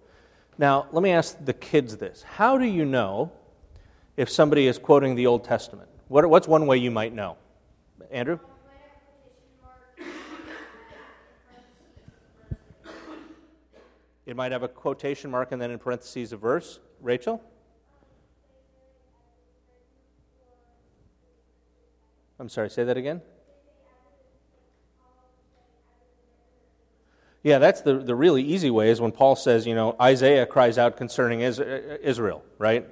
Now, 0.57 0.87
let 0.91 1.03
me 1.03 1.11
ask 1.11 1.37
the 1.43 1.53
kids 1.53 1.97
this 1.97 2.23
How 2.23 2.57
do 2.57 2.65
you 2.65 2.85
know 2.85 3.31
if 4.15 4.29
somebody 4.29 4.67
is 4.67 4.77
quoting 4.77 5.15
the 5.15 5.27
Old 5.27 5.43
Testament? 5.43 5.89
What, 6.07 6.27
what's 6.29 6.47
one 6.47 6.65
way 6.65 6.77
you 6.77 6.91
might 6.91 7.13
know? 7.13 7.37
Andrew? 8.11 8.39
It 14.25 14.35
might 14.35 14.51
have 14.51 14.63
a 14.63 14.67
quotation 14.67 15.31
mark 15.31 15.53
and 15.53 15.61
then 15.61 15.71
in 15.71 15.79
parentheses 15.79 16.33
a 16.33 16.37
verse. 16.37 16.79
Rachel? 17.01 17.41
I'm 22.39 22.49
sorry, 22.49 22.69
say 22.69 22.83
that 22.83 22.97
again? 22.97 23.21
Yeah, 27.47 27.59
that's 27.59 27.79
the, 27.79 27.99
the 27.99 28.13
really 28.13 28.43
easy 28.43 28.69
way 28.69 28.89
is 28.89 28.99
when 28.99 29.13
Paul 29.13 29.37
says, 29.37 29.65
you 29.65 29.73
know, 29.73 29.95
Isaiah 30.01 30.45
cries 30.45 30.77
out 30.77 30.97
concerning 30.97 31.39
Israel, 31.39 32.43
right? 32.57 32.85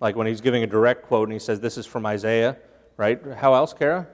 Like 0.00 0.16
when 0.16 0.26
he's 0.26 0.40
giving 0.40 0.62
a 0.62 0.66
direct 0.66 1.02
quote 1.02 1.28
and 1.28 1.34
he 1.34 1.38
says, 1.38 1.60
this 1.60 1.76
is 1.76 1.84
from 1.84 2.06
Isaiah, 2.06 2.56
right? 2.96 3.20
How 3.36 3.52
else, 3.52 3.74
Kara? 3.74 4.06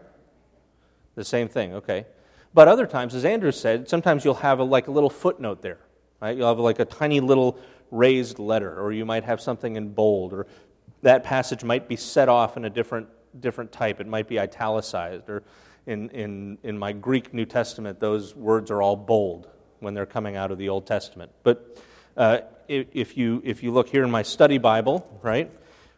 The 1.14 1.22
same 1.22 1.46
thing, 1.46 1.74
okay. 1.74 2.06
But 2.52 2.66
other 2.66 2.88
times, 2.88 3.14
as 3.14 3.24
Andrew 3.24 3.52
said, 3.52 3.88
sometimes 3.88 4.24
you'll 4.24 4.34
have 4.34 4.58
a, 4.58 4.64
like 4.64 4.88
a 4.88 4.90
little 4.90 5.08
footnote 5.08 5.62
there, 5.62 5.78
right? 6.20 6.36
You'll 6.36 6.48
have 6.48 6.58
like 6.58 6.80
a 6.80 6.84
tiny 6.84 7.20
little 7.20 7.56
raised 7.92 8.40
letter, 8.40 8.76
or 8.76 8.90
you 8.90 9.04
might 9.04 9.22
have 9.22 9.40
something 9.40 9.76
in 9.76 9.90
bold, 9.90 10.32
or 10.32 10.48
that 11.02 11.22
passage 11.22 11.62
might 11.62 11.86
be 11.86 11.94
set 11.94 12.28
off 12.28 12.56
in 12.56 12.64
a 12.64 12.70
different, 12.70 13.06
different 13.38 13.70
type. 13.70 14.00
It 14.00 14.08
might 14.08 14.26
be 14.26 14.40
italicized, 14.40 15.30
or 15.30 15.44
in, 15.86 16.10
in, 16.10 16.58
in 16.64 16.76
my 16.76 16.90
Greek 16.90 17.32
New 17.32 17.46
Testament, 17.46 18.00
those 18.00 18.34
words 18.34 18.72
are 18.72 18.82
all 18.82 18.96
bold, 18.96 19.50
when 19.80 19.94
they're 19.94 20.06
coming 20.06 20.36
out 20.36 20.50
of 20.50 20.58
the 20.58 20.68
Old 20.68 20.86
Testament. 20.86 21.32
But 21.42 21.78
uh, 22.16 22.38
if, 22.68 23.16
you, 23.16 23.42
if 23.44 23.62
you 23.62 23.72
look 23.72 23.88
here 23.88 24.04
in 24.04 24.10
my 24.10 24.22
study 24.22 24.58
Bible, 24.58 25.18
right, 25.22 25.50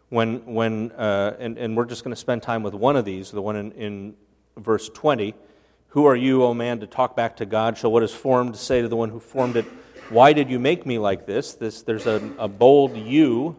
when, 0.08 0.44
when 0.46 0.92
uh, 0.92 1.36
and, 1.38 1.58
and 1.58 1.76
we're 1.76 1.84
just 1.84 2.04
going 2.04 2.14
to 2.14 2.20
spend 2.20 2.42
time 2.42 2.62
with 2.62 2.74
one 2.74 2.96
of 2.96 3.04
these, 3.04 3.30
the 3.30 3.42
one 3.42 3.56
in, 3.56 3.72
in 3.72 4.14
verse 4.56 4.88
20. 4.88 5.34
Who 5.88 6.04
are 6.06 6.16
you, 6.16 6.42
O 6.44 6.54
man, 6.54 6.80
to 6.80 6.86
talk 6.86 7.16
back 7.16 7.36
to 7.36 7.46
God? 7.46 7.78
Shall 7.78 7.92
what 7.92 8.02
is 8.02 8.12
formed 8.12 8.56
say 8.56 8.82
to 8.82 8.88
the 8.88 8.96
one 8.96 9.10
who 9.10 9.20
formed 9.20 9.56
it, 9.56 9.64
Why 10.08 10.32
did 10.32 10.50
you 10.50 10.58
make 10.58 10.86
me 10.86 10.98
like 10.98 11.26
this? 11.26 11.54
this 11.54 11.82
there's 11.82 12.06
a, 12.06 12.30
a 12.38 12.48
bold 12.48 12.96
you 12.96 13.56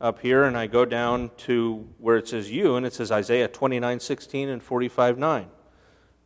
up 0.00 0.20
here, 0.20 0.44
and 0.44 0.56
I 0.56 0.66
go 0.66 0.84
down 0.84 1.30
to 1.38 1.86
where 1.98 2.16
it 2.16 2.26
says 2.26 2.50
you, 2.50 2.76
and 2.76 2.86
it 2.86 2.92
says 2.92 3.12
Isaiah 3.12 3.48
29 3.48 4.00
16 4.00 4.48
and 4.48 4.62
45 4.62 5.18
9. 5.18 5.46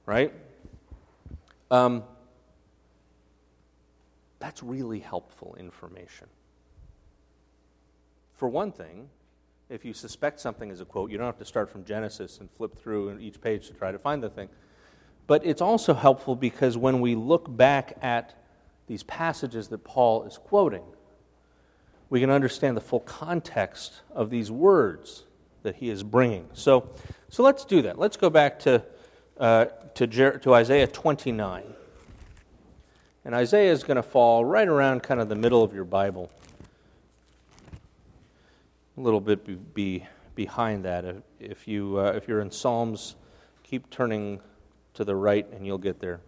Right? 0.07 0.33
Um, 1.71 2.05
that's 4.45 4.63
really 4.63 5.01
helpful 5.01 5.57
information. 5.59 6.27
For 8.35 8.47
one 8.47 8.73
thing, 8.73 9.09
if 9.71 9.87
you 9.87 9.95
suspect 9.95 10.39
something 10.39 10.69
is 10.71 10.83
a 10.83 10.85
quote, 10.85 11.11
you 11.11 11.17
don't 11.17 11.25
have 11.25 11.39
to 11.39 11.47
start 11.47 11.71
from 11.71 11.83
Genesis 11.87 12.41
and 12.41 12.51
flip 12.51 12.77
through 12.77 13.19
each 13.21 13.41
page 13.41 13.69
to 13.69 13.73
try 13.73 13.91
to 13.91 13.99
find 13.99 14.23
the 14.23 14.29
thing. 14.29 14.51
But 15.27 15.47
it's 15.47 15.63
also 15.63 15.95
helpful 15.95 16.37
because 16.37 16.77
when 16.77 17.01
we 17.01 17.15
look 17.15 17.57
back 17.57 17.97
at 18.03 18.35
these 18.87 19.03
passages 19.05 19.69
that 19.69 19.83
Paul 19.83 20.25
is 20.25 20.37
quoting, 20.37 20.85
we 22.11 22.21
can 22.21 22.29
understand 22.29 22.77
the 22.77 22.83
full 22.83 23.01
context 23.01 24.03
of 24.11 24.29
these 24.29 24.51
words 24.51 25.25
that 25.63 25.77
he 25.77 25.89
is 25.89 26.03
bringing. 26.03 26.51
So, 26.53 26.91
so 27.31 27.43
let's 27.43 27.65
do 27.65 27.81
that. 27.81 27.99
Let's 27.99 28.19
go 28.19 28.29
back 28.29 28.59
to, 28.61 28.85
uh, 29.39 29.65
to, 29.95 30.07
Jer- 30.07 30.37
to 30.41 30.53
Isaiah 30.53 30.87
29. 30.87 31.63
And 33.27 33.35
Isaiah 33.35 33.73
is 33.73 33.85
going 33.85 33.97
to 33.97 34.03
fall 34.03 34.45
right 34.45 34.69
around 34.69 35.03
kind 35.03 35.19
of 35.19 35.31
the 35.31 35.35
middle 35.35 35.63
of 35.63 35.75
your 35.75 35.85
Bible. 35.85 36.31
A 38.99 39.01
little 39.01 39.21
bit 39.21 39.47
be, 39.47 39.55
be 39.55 40.07
behind 40.35 40.85
that. 40.85 41.07
If, 41.41 41.67
you, 41.67 41.99
uh, 41.99 42.13
if 42.13 42.29
you're 42.29 42.41
in 42.41 42.51
Psalms, 42.51 43.17
keep 43.63 43.89
turning 43.89 44.41
to 44.93 45.05
the 45.05 45.17
right 45.17 45.51
and 45.53 45.65
you'll 45.65 45.79
get 45.79 46.01
there. 46.01 46.21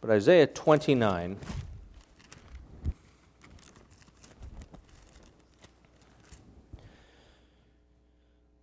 But 0.00 0.08
Isaiah 0.08 0.46
29. 0.46 1.36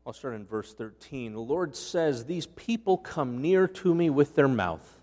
I'll 0.03 0.13
start 0.13 0.33
in 0.33 0.45
verse 0.47 0.73
13. 0.73 1.33
The 1.33 1.39
Lord 1.39 1.75
says, 1.75 2.25
These 2.25 2.47
people 2.47 2.97
come 2.97 3.39
near 3.39 3.67
to 3.67 3.93
me 3.93 4.09
with 4.09 4.33
their 4.33 4.47
mouth 4.47 4.96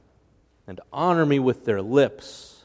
and 0.67 0.81
honor 0.93 1.27
me 1.27 1.39
with 1.39 1.65
their 1.65 1.83
lips, 1.83 2.65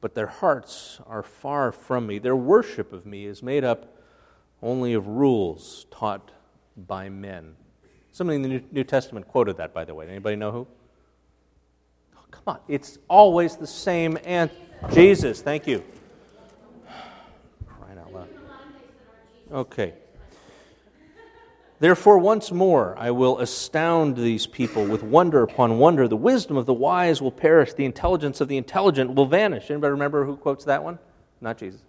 but 0.00 0.14
their 0.14 0.26
hearts 0.26 1.00
are 1.06 1.22
far 1.22 1.72
from 1.72 2.06
me. 2.06 2.18
Their 2.18 2.36
worship 2.36 2.92
of 2.92 3.06
me 3.06 3.26
is 3.26 3.42
made 3.42 3.64
up 3.64 3.96
only 4.62 4.94
of 4.94 5.06
rules 5.06 5.86
taught 5.90 6.30
by 6.76 7.08
men. 7.08 7.56
Somebody 8.12 8.36
in 8.36 8.42
the 8.42 8.62
New 8.72 8.84
Testament 8.84 9.28
quoted 9.28 9.58
that, 9.58 9.74
by 9.74 9.84
the 9.84 9.94
way. 9.94 10.08
Anybody 10.08 10.36
know 10.36 10.50
who? 10.50 10.66
Oh, 12.16 12.24
come 12.30 12.42
on, 12.46 12.60
it's 12.68 12.98
always 13.08 13.56
the 13.56 13.66
same 13.66 14.18
and 14.24 14.50
Jesus. 14.92 15.42
Thank 15.42 15.66
you. 15.66 15.84
Crying 17.66 17.98
out 17.98 18.12
loud. 18.12 18.28
Okay. 19.52 19.94
Therefore, 21.78 22.18
once 22.18 22.50
more, 22.50 22.94
I 22.98 23.10
will 23.10 23.38
astound 23.38 24.16
these 24.16 24.46
people 24.46 24.84
with 24.86 25.02
wonder 25.02 25.42
upon 25.42 25.78
wonder. 25.78 26.08
The 26.08 26.16
wisdom 26.16 26.56
of 26.56 26.64
the 26.64 26.72
wise 26.72 27.20
will 27.20 27.32
perish, 27.32 27.74
the 27.74 27.84
intelligence 27.84 28.40
of 28.40 28.48
the 28.48 28.56
intelligent 28.56 29.14
will 29.14 29.26
vanish. 29.26 29.70
Anybody 29.70 29.90
remember 29.90 30.24
who 30.24 30.36
quotes 30.36 30.64
that 30.64 30.82
one? 30.82 30.98
Not 31.40 31.58
Jesus. 31.58 31.82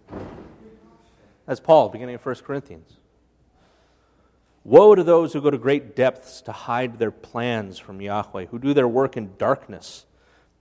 That's 1.46 1.62
Paul, 1.62 1.88
beginning 1.88 2.16
of 2.16 2.26
1 2.26 2.36
Corinthians. 2.36 2.98
Woe 4.66 4.96
to 4.96 5.04
those 5.04 5.32
who 5.32 5.40
go 5.40 5.50
to 5.50 5.58
great 5.58 5.96
depths 5.96 6.42
to 6.42 6.52
hide 6.52 7.00
their 7.00 7.12
plans 7.12 7.80
from 7.80 8.02
Yahweh, 8.02 8.48
who 8.48 8.60
do 8.60 8.74
their 8.74 8.90
work 8.90 9.16
in 9.16 9.32
darkness 9.38 10.06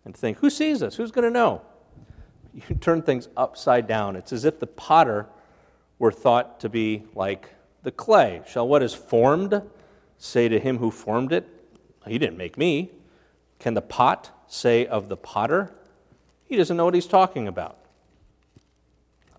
and 0.05 0.17
think, 0.17 0.39
Who 0.39 0.51
sees 0.51 0.81
us? 0.85 0.95
Who's 0.95 1.11
going 1.11 1.25
to 1.25 1.31
know? 1.31 1.63
You 2.55 2.77
turn 2.77 3.03
things 3.03 3.29
upside 3.37 3.87
down. 3.87 4.17
It's 4.17 4.33
as 4.33 4.47
if 4.47 4.61
the 4.61 4.67
potter 4.67 5.27
were 5.99 6.13
thought 6.13 6.61
to 6.61 6.71
be 6.71 7.03
like 7.15 7.51
the 7.87 7.93
clay. 7.93 8.43
Shall 8.49 8.67
what 8.67 8.83
is 8.83 8.95
formed 8.95 9.63
say 10.19 10.49
to 10.49 10.59
him 10.59 10.79
who 10.79 10.91
formed 10.91 11.33
it, 11.33 11.47
He 12.05 12.19
didn't 12.19 12.37
make 12.37 12.59
me? 12.59 12.91
Can 13.61 13.75
the 13.75 13.81
pot 13.81 14.33
say 14.49 14.87
of 14.87 15.09
the 15.09 15.17
potter, 15.17 15.73
He 16.47 16.57
doesn't 16.57 16.77
know 16.77 16.85
what 16.85 16.95
he's 16.95 17.07
talking 17.07 17.47
about? 17.47 17.79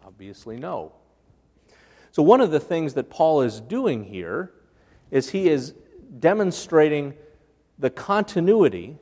Obviously, 0.05 0.55
no. 0.55 0.93
So, 2.13 2.23
one 2.23 2.39
of 2.39 2.51
the 2.51 2.59
things 2.61 2.93
that 2.93 3.09
Paul 3.09 3.41
is 3.41 3.59
doing 3.59 4.05
here 4.05 4.53
is 5.11 5.31
he 5.31 5.49
is 5.49 5.73
demonstrating 6.17 7.15
the 7.77 7.89
continuity 7.89 8.97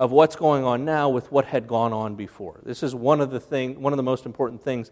of 0.00 0.10
what's 0.10 0.34
going 0.34 0.64
on 0.64 0.84
now 0.84 1.08
with 1.08 1.30
what 1.30 1.44
had 1.44 1.68
gone 1.68 1.92
on 1.92 2.16
before. 2.16 2.58
This 2.64 2.82
is 2.82 2.96
one 2.96 3.20
of 3.20 3.30
the 3.30 3.38
thing, 3.38 3.80
one 3.80 3.92
of 3.92 3.96
the 3.96 4.02
most 4.02 4.26
important 4.26 4.60
things 4.60 4.90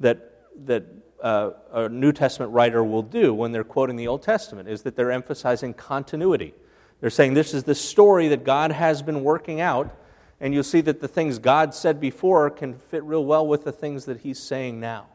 that, 0.00 0.50
that 0.66 0.84
uh, 1.22 1.52
a 1.72 1.88
New 1.88 2.12
Testament 2.12 2.52
writer 2.52 2.84
will 2.84 3.02
do 3.02 3.32
when 3.32 3.52
they're 3.52 3.64
quoting 3.64 3.96
the 3.96 4.08
Old 4.08 4.22
Testament 4.22 4.68
is 4.68 4.82
that 4.82 4.96
they're 4.96 5.12
emphasizing 5.12 5.72
continuity. 5.72 6.52
They're 7.00 7.10
saying 7.10 7.34
this 7.34 7.54
is 7.54 7.64
the 7.64 7.74
story 7.74 8.28
that 8.28 8.44
God 8.44 8.72
has 8.72 9.02
been 9.02 9.24
working 9.24 9.60
out, 9.60 9.96
And 10.42 10.52
you'll 10.52 10.64
see 10.64 10.80
that 10.80 11.00
the 11.00 11.06
things 11.06 11.38
God 11.38 11.72
said 11.72 12.00
before 12.00 12.50
can 12.50 12.74
fit 12.74 13.04
real 13.04 13.24
well 13.24 13.46
with 13.46 13.62
the 13.62 13.70
things 13.70 14.06
that 14.06 14.20
he's 14.22 14.40
saying 14.40 14.80
now. 14.80 15.06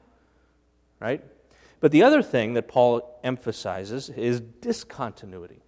Right? 1.01 1.21
But 1.81 1.91
the 1.91 2.01
other 2.01 2.23
thing 2.23 2.53
that 2.53 2.69
Paul 2.69 3.19
emphasizes 3.25 4.09
is 4.09 4.39
discontinuity. 4.39 5.59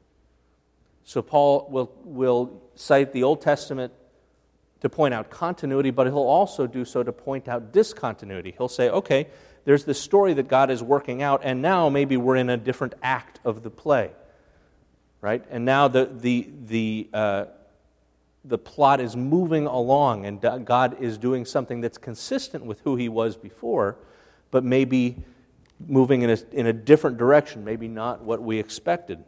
So 1.04 1.22
Paul 1.22 1.68
will, 1.70 1.92
will 2.06 2.64
cite 2.76 3.12
the 3.12 3.24
Old 3.24 3.42
Testament 3.42 3.92
to 4.80 4.88
point 4.88 5.14
out 5.14 5.30
continuity, 5.30 5.92
but 5.92 6.08
he'll 6.08 6.20
also 6.20 6.66
do 6.66 6.86
so 6.86 7.04
to 7.04 7.12
point 7.12 7.50
out 7.50 7.74
discontinuity. 7.74 8.56
He'll 8.58 8.70
say, 8.70 8.90
okay, 8.90 9.28
there's 9.70 9.84
this 9.84 10.02
story 10.02 10.34
that 10.34 10.48
God 10.48 10.72
is 10.72 10.82
working 10.82 11.22
out, 11.22 11.42
and 11.44 11.62
now 11.62 11.90
maybe 11.90 12.18
we're 12.18 12.38
in 12.38 12.50
a 12.50 12.58
different 12.58 12.96
act 13.04 13.40
of 13.46 13.62
the 13.62 13.70
play. 13.70 14.10
Right? 15.22 15.46
And 15.52 15.64
now 15.64 15.88
the, 15.88 16.10
the, 16.12 16.50
the, 16.66 17.10
uh, 17.14 17.46
the 18.44 18.58
plot 18.58 19.00
is 19.00 19.16
moving 19.16 19.68
along, 19.68 20.26
and 20.26 20.42
God 20.66 21.00
is 21.00 21.20
doing 21.20 21.46
something 21.46 21.82
that's 21.82 22.00
consistent 22.00 22.66
with 22.66 22.80
who 22.80 22.96
he 22.96 23.10
was 23.10 23.38
before, 23.38 23.98
but 24.50 24.64
maybe 24.64 25.18
moving 25.88 26.24
in 26.24 26.32
a, 26.32 26.38
in 26.52 26.66
a 26.66 26.74
different 26.74 27.20
direction, 27.20 27.64
maybe 27.64 27.88
not 27.88 28.24
what 28.24 28.42
we 28.42 28.58
expected. 28.58 29.24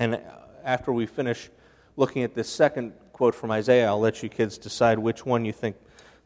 And 0.00 0.20
after 0.64 0.92
we 0.92 1.06
finish 1.06 1.50
looking 1.96 2.24
at 2.24 2.34
this 2.34 2.48
second 2.48 2.94
quote 3.12 3.36
from 3.36 3.52
Isaiah, 3.52 3.86
I'll 3.86 4.00
let 4.00 4.24
you 4.24 4.28
kids 4.28 4.58
decide 4.58 4.98
which 4.98 5.24
one 5.24 5.44
you 5.44 5.52
think 5.52 5.76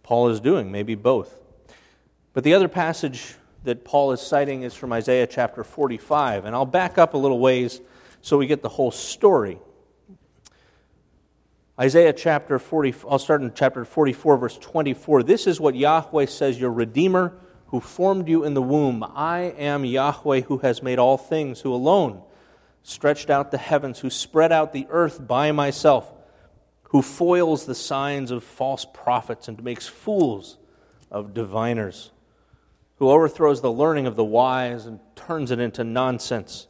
Paul 0.02 0.30
is 0.30 0.40
doing, 0.40 0.72
maybe 0.72 0.94
both. 0.94 1.39
But 2.32 2.44
the 2.44 2.54
other 2.54 2.68
passage 2.68 3.34
that 3.64 3.84
Paul 3.84 4.12
is 4.12 4.20
citing 4.20 4.62
is 4.62 4.74
from 4.74 4.92
Isaiah 4.92 5.26
chapter 5.26 5.64
45, 5.64 6.44
and 6.44 6.54
I'll 6.54 6.64
back 6.64 6.96
up 6.96 7.14
a 7.14 7.18
little 7.18 7.38
ways 7.38 7.80
so 8.22 8.38
we 8.38 8.46
get 8.46 8.62
the 8.62 8.68
whole 8.68 8.90
story. 8.90 9.58
Isaiah 11.78 12.12
chapter 12.12 12.58
40, 12.58 12.94
I'll 13.08 13.18
start 13.18 13.42
in 13.42 13.52
chapter 13.54 13.84
44, 13.84 14.36
verse 14.36 14.58
24. 14.58 15.22
This 15.22 15.46
is 15.46 15.58
what 15.60 15.74
Yahweh 15.74 16.26
says, 16.26 16.60
your 16.60 16.72
Redeemer 16.72 17.32
who 17.68 17.80
formed 17.80 18.28
you 18.28 18.44
in 18.44 18.54
the 18.54 18.62
womb. 18.62 19.04
I 19.14 19.54
am 19.56 19.84
Yahweh 19.84 20.42
who 20.42 20.58
has 20.58 20.82
made 20.82 20.98
all 20.98 21.16
things, 21.16 21.60
who 21.60 21.72
alone 21.72 22.22
stretched 22.82 23.30
out 23.30 23.50
the 23.50 23.58
heavens, 23.58 24.00
who 24.00 24.10
spread 24.10 24.52
out 24.52 24.72
the 24.72 24.86
earth 24.90 25.26
by 25.26 25.52
myself, 25.52 26.12
who 26.84 27.00
foils 27.00 27.66
the 27.66 27.74
signs 27.74 28.30
of 28.30 28.42
false 28.42 28.84
prophets 28.84 29.46
and 29.46 29.62
makes 29.62 29.86
fools 29.86 30.58
of 31.10 31.32
diviners, 31.32 32.10
who 33.00 33.10
overthrows 33.10 33.60
the 33.60 33.72
learning 33.72 34.06
of 34.06 34.14
the 34.14 34.24
wise 34.24 34.86
and 34.86 35.00
turns 35.16 35.50
it 35.50 35.58
into 35.58 35.82
nonsense, 35.82 36.68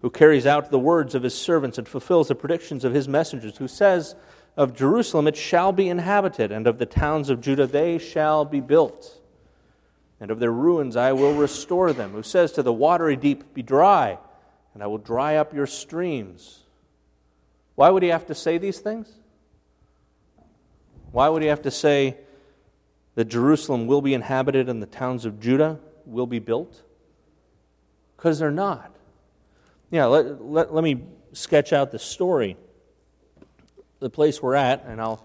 who 0.00 0.10
carries 0.10 0.46
out 0.46 0.72
the 0.72 0.78
words 0.80 1.14
of 1.14 1.22
his 1.22 1.34
servants 1.34 1.78
and 1.78 1.86
fulfills 1.86 2.26
the 2.26 2.34
predictions 2.34 2.84
of 2.84 2.92
his 2.92 3.06
messengers, 3.06 3.58
who 3.58 3.68
says, 3.68 4.16
Of 4.56 4.74
Jerusalem 4.74 5.28
it 5.28 5.36
shall 5.36 5.70
be 5.70 5.88
inhabited, 5.88 6.50
and 6.50 6.66
of 6.66 6.78
the 6.78 6.86
towns 6.86 7.30
of 7.30 7.40
Judah 7.40 7.68
they 7.68 7.98
shall 7.98 8.44
be 8.44 8.58
built 8.58 9.20
and 10.20 10.30
of 10.30 10.38
their 10.38 10.52
ruins 10.52 10.96
I 10.96 11.12
will 11.12 11.32
restore 11.32 11.92
them, 11.92 12.12
who 12.12 12.22
says 12.22 12.52
to 12.52 12.62
the 12.62 12.72
watery 12.72 13.16
deep, 13.16 13.54
Be 13.54 13.62
dry, 13.62 14.18
and 14.74 14.82
I 14.82 14.86
will 14.86 14.98
dry 14.98 15.36
up 15.36 15.54
your 15.54 15.66
streams. 15.66 16.60
Why 17.74 17.88
would 17.88 18.02
he 18.02 18.10
have 18.10 18.26
to 18.26 18.34
say 18.34 18.58
these 18.58 18.78
things? 18.78 19.10
Why 21.10 21.28
would 21.30 21.40
he 21.40 21.48
have 21.48 21.62
to 21.62 21.70
say 21.70 22.18
that 23.14 23.26
Jerusalem 23.26 23.86
will 23.86 24.02
be 24.02 24.14
inhabited 24.14 24.68
and 24.68 24.82
the 24.82 24.86
towns 24.86 25.24
of 25.24 25.40
Judah 25.40 25.78
will 26.06 26.26
be 26.26 26.38
built? 26.38 26.82
Because 28.16 28.38
they're 28.38 28.50
not. 28.50 28.94
Yeah, 29.90 30.06
let, 30.06 30.42
let, 30.42 30.74
let 30.74 30.84
me 30.84 31.02
sketch 31.32 31.72
out 31.72 31.90
the 31.90 31.98
story. 31.98 32.56
The 33.98 34.10
place 34.10 34.40
we're 34.42 34.54
at, 34.54 34.84
and 34.86 35.00
I'll 35.00 35.24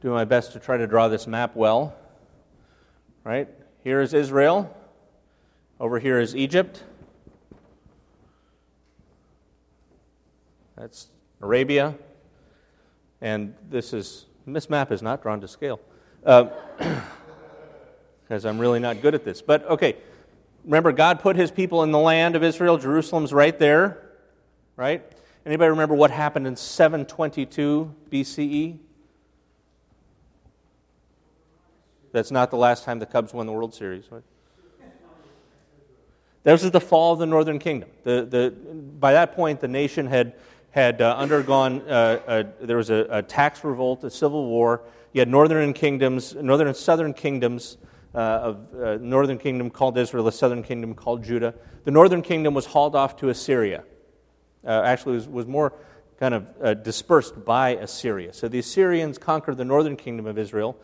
do 0.00 0.10
my 0.10 0.24
best 0.24 0.52
to 0.52 0.58
try 0.58 0.76
to 0.76 0.86
draw 0.86 1.08
this 1.08 1.26
map 1.26 1.54
well. 1.54 1.94
Right? 3.24 3.48
Here 3.84 4.00
is 4.00 4.14
Israel. 4.14 4.74
Over 5.78 5.98
here 5.98 6.18
is 6.18 6.34
Egypt. 6.34 6.82
That's 10.76 11.08
Arabia. 11.40 11.94
And 13.20 13.54
this 13.68 13.92
is, 13.92 14.26
this 14.46 14.70
map 14.70 14.90
is 14.90 15.02
not 15.02 15.22
drawn 15.22 15.40
to 15.42 15.48
scale. 15.48 15.80
Uh, 16.24 16.48
Because 18.30 18.46
I'm 18.46 18.60
really 18.60 18.78
not 18.78 19.02
good 19.02 19.16
at 19.16 19.24
this. 19.24 19.42
But 19.42 19.68
okay, 19.68 19.96
remember, 20.64 20.92
God 20.92 21.18
put 21.18 21.34
his 21.34 21.50
people 21.50 21.82
in 21.82 21.90
the 21.90 21.98
land 21.98 22.36
of 22.36 22.44
Israel. 22.44 22.78
Jerusalem's 22.78 23.32
right 23.32 23.58
there, 23.58 23.98
right? 24.76 25.02
Anybody 25.44 25.70
remember 25.70 25.96
what 25.96 26.12
happened 26.12 26.46
in 26.46 26.54
722 26.54 27.92
BCE? 28.08 28.78
That's 32.12 32.30
not 32.30 32.52
the 32.52 32.56
last 32.56 32.84
time 32.84 33.00
the 33.00 33.06
Cubs 33.06 33.34
won 33.34 33.46
the 33.46 33.52
World 33.52 33.74
Series. 33.74 34.04
Right? 34.12 34.22
This 36.44 36.62
is 36.62 36.70
the 36.70 36.80
fall 36.80 37.14
of 37.14 37.18
the 37.18 37.26
Northern 37.26 37.58
Kingdom. 37.58 37.88
The, 38.04 38.24
the, 38.30 38.50
by 39.00 39.12
that 39.12 39.34
point, 39.34 39.58
the 39.58 39.66
nation 39.66 40.06
had, 40.06 40.34
had 40.70 41.02
uh, 41.02 41.16
undergone, 41.16 41.80
uh, 41.80 42.44
a, 42.60 42.64
there 42.64 42.76
was 42.76 42.90
a, 42.90 43.08
a, 43.10 43.22
tax 43.24 43.64
revolt, 43.64 44.04
a 44.04 44.10
civil 44.10 44.46
war. 44.46 44.82
You 45.14 45.20
had 45.20 45.28
northern 45.28 45.72
kingdoms, 45.72 46.36
northern 46.36 46.68
and 46.68 46.76
southern 46.76 47.12
kingdoms 47.12 47.76
uh, 48.14 48.18
of 48.18 48.74
uh, 48.74 48.96
northern 49.00 49.38
kingdom 49.38 49.70
called 49.70 49.96
Israel, 49.96 50.24
the 50.24 50.32
southern 50.32 50.62
kingdom 50.62 50.94
called 50.94 51.22
Judah. 51.22 51.54
The 51.84 51.90
northern 51.90 52.22
kingdom 52.22 52.54
was 52.54 52.66
hauled 52.66 52.96
off 52.96 53.16
to 53.18 53.28
Assyria. 53.28 53.84
Uh, 54.64 54.82
actually, 54.84 55.14
was, 55.14 55.28
was 55.28 55.46
more 55.46 55.72
kind 56.18 56.34
of 56.34 56.46
uh, 56.62 56.74
dispersed 56.74 57.44
by 57.44 57.70
Assyria. 57.70 58.32
So 58.32 58.48
the 58.48 58.58
Assyrians 58.58 59.16
conquered 59.16 59.56
the 59.56 59.64
northern 59.64 59.96
kingdom 59.96 60.26
of 60.26 60.38
Israel 60.38 60.76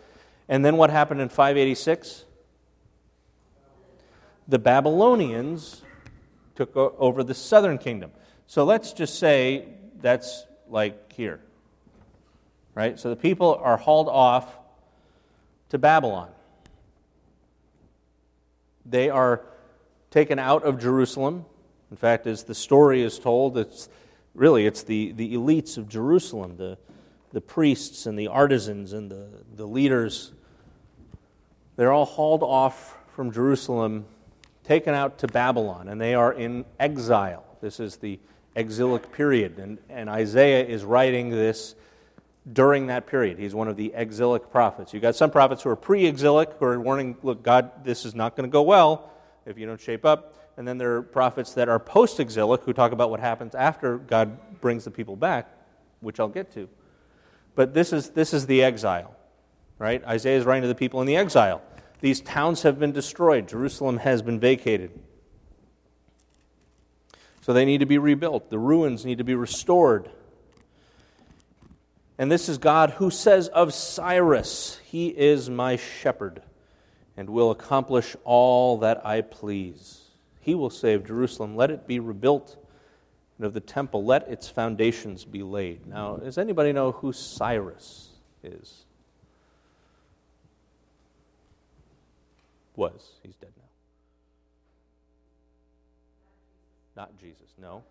and 0.49 0.65
then 0.65 0.77
what 0.77 0.91
happened 0.91 1.21
in 1.21 1.29
586? 1.29 2.25
The 4.49 4.59
Babylonians 4.59 5.83
took 6.55 6.77
over 6.77 7.23
the 7.25 7.35
southern 7.35 7.79
kingdom. 7.79 8.13
So 8.47 8.65
let's 8.65 8.93
just 8.93 9.19
say 9.19 9.69
that's 10.01 10.47
like 10.69 11.13
here. 11.13 11.41
Right? 12.75 12.99
So 12.99 13.11
the 13.11 13.17
people 13.17 13.59
are 13.61 13.77
hauled 13.77 14.09
off 14.09 14.57
to 15.71 15.79
Babylon. 15.79 16.31
They 18.89 19.11
are 19.11 19.43
taken 20.11 20.39
out 20.39 20.65
of 20.65 20.81
Jerusalem. 20.81 21.45
In 21.91 21.97
fact, 21.97 22.27
as 22.27 22.45
the 22.45 22.55
story 22.55 23.03
is 23.03 23.19
told, 23.19 23.59
it's 23.59 23.89
really 24.35 24.67
it's 24.67 24.83
the, 24.83 25.13
the 25.13 25.35
elites 25.35 25.79
of 25.79 25.89
Jerusalem, 25.89 26.57
the, 26.57 26.79
the 27.33 27.41
priests 27.41 28.07
and 28.07 28.19
the 28.19 28.29
artisans 28.29 28.93
and 28.93 29.11
the, 29.11 29.29
the 29.55 29.67
leaders 29.67 30.33
they're 31.77 31.93
all 31.93 32.07
hauled 32.07 32.43
off 32.43 32.97
from 33.15 33.31
Jerusalem, 33.31 34.07
taken 34.65 34.95
out 34.95 35.19
to 35.19 35.29
Babylon, 35.29 35.89
and 35.89 36.01
they 36.01 36.15
are 36.15 36.33
in 36.33 36.65
exile. 36.81 37.45
This 37.61 37.81
is 37.81 37.97
the 37.97 38.19
exilic 38.55 39.13
period, 39.13 39.59
and, 39.59 39.79
and 39.91 40.09
Isaiah 40.09 40.65
is 40.65 40.85
writing 40.85 41.29
this 41.29 41.75
during 42.53 42.87
that 42.87 43.07
period. 43.07 43.39
He's 43.39 43.55
one 43.55 43.69
of 43.69 43.77
the 43.77 43.93
exilic 43.95 44.51
prophets. 44.51 44.93
You've 44.93 45.03
got 45.03 45.17
some 45.17 45.31
prophets 45.31 45.63
who 45.63 45.71
are 45.71 45.77
pre 45.77 46.07
exilic, 46.07 46.53
who 46.59 46.67
are 46.67 46.81
warning, 46.81 47.17
look, 47.23 47.43
God, 47.43 47.85
this 47.85 48.05
is 48.05 48.15
not 48.15 48.37
going 48.37 48.49
to 48.49 48.53
go 48.53 48.63
well 48.63 49.11
if 49.45 49.59
you 49.59 49.67
don't 49.67 49.81
shape 49.81 50.05
up. 50.05 50.35
And 50.57 50.67
then 50.67 50.79
there 50.79 50.97
are 50.97 51.03
prophets 51.03 51.55
that 51.55 51.69
are 51.69 51.79
post 51.79 52.19
exilic 52.21 52.63
who 52.63 52.73
talk 52.73 52.93
about 52.93 53.11
what 53.11 53.21
happens 53.21 53.55
after 53.55 53.99
God 53.99 54.61
brings 54.61 54.85
the 54.85 54.91
people 54.91 55.17
back, 55.17 55.51
which 56.01 56.19
I'll 56.19 56.29
get 56.29 56.53
to. 56.55 56.69
But 57.55 57.75
this 57.75 57.93
is, 57.93 58.11
this 58.11 58.33
is 58.33 58.47
the 58.47 58.63
exile 58.63 59.17
right? 59.79 60.05
Isaiah 60.05 60.39
is 60.39 60.45
writing 60.45 60.63
to 60.63 60.69
the 60.69 60.75
people 60.75 61.01
in 61.01 61.07
the 61.07 61.17
exile. 61.17 61.63
These 62.01 62.21
towns 62.21 62.63
have 62.63 62.79
been 62.79 62.93
destroyed, 62.93 63.49
Jerusalem 63.49 63.99
has 63.99 64.23
been 64.23 64.39
vacated. 64.39 64.91
So 67.41 67.53
they 67.53 67.65
need 67.65 67.79
to 67.79 67.87
be 67.87 67.99
rebuilt, 67.99 68.51
the 68.51 68.59
ruins 68.59 69.05
need 69.05 69.19
to 69.19 69.25
be 69.25 69.35
restored. 69.35 70.11
And 72.19 72.33
this 72.33 72.49
is 72.49 72.59
God 72.59 72.91
who 72.91 73.11
says 73.11 73.49
of 73.49 73.75
Cyrus, 73.75 74.81
He 74.85 75.09
is 75.09 75.51
my 75.51 75.77
shepherd 75.77 76.43
and 77.17 77.31
will 77.31 77.51
accomplish 77.51 78.17
all 78.25 78.79
that 78.79 79.05
I 79.05 79.23
please. 79.23 80.03
He 80.41 80.55
will 80.55 80.71
save 80.71 81.07
Jerusalem, 81.07 81.57
let 81.57 81.71
it 81.71 81.87
be 81.87 81.99
rebuilt, 81.99 82.57
and 83.37 83.47
of 83.47 83.53
the 83.53 83.61
temple, 83.61 84.05
let 84.05 84.29
its 84.29 84.49
foundations 84.49 85.25
be 85.25 85.43
laid. 85.43 85.87
Now, 85.87 86.17
does 86.17 86.39
anybody 86.39 86.73
know 86.73 86.93
who 86.93 87.13
Cyrus 87.13 88.11
is? 88.43 88.85
Was. 92.77 93.13
He's 93.23 93.37
dead 93.37 93.51
now. 93.57 93.65
Not 97.03 97.19
Jesus, 97.19 97.55
no. 97.61 97.83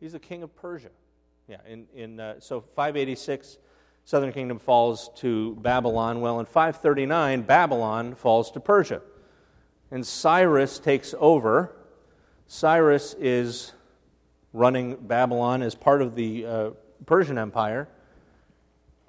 He's 0.00 0.12
the 0.12 0.18
king 0.18 0.42
of 0.42 0.54
Persia. 0.56 0.90
Yeah, 1.48 1.58
in, 1.68 1.86
in, 1.94 2.20
uh, 2.20 2.40
so 2.40 2.60
586, 2.60 3.58
southern 4.04 4.32
kingdom 4.32 4.58
falls 4.58 5.10
to 5.16 5.56
Babylon. 5.56 6.20
Well, 6.20 6.40
in 6.40 6.46
539, 6.46 7.42
Babylon 7.42 8.14
falls 8.14 8.50
to 8.52 8.60
Persia. 8.60 9.02
And 9.90 10.06
Cyrus 10.06 10.78
takes 10.78 11.14
over. 11.18 11.76
Cyrus 12.46 13.14
is 13.18 13.72
running 14.52 14.96
Babylon 14.96 15.62
as 15.62 15.74
part 15.74 16.00
of 16.00 16.14
the 16.14 16.46
uh, 16.46 16.70
Persian 17.04 17.36
Empire. 17.36 17.88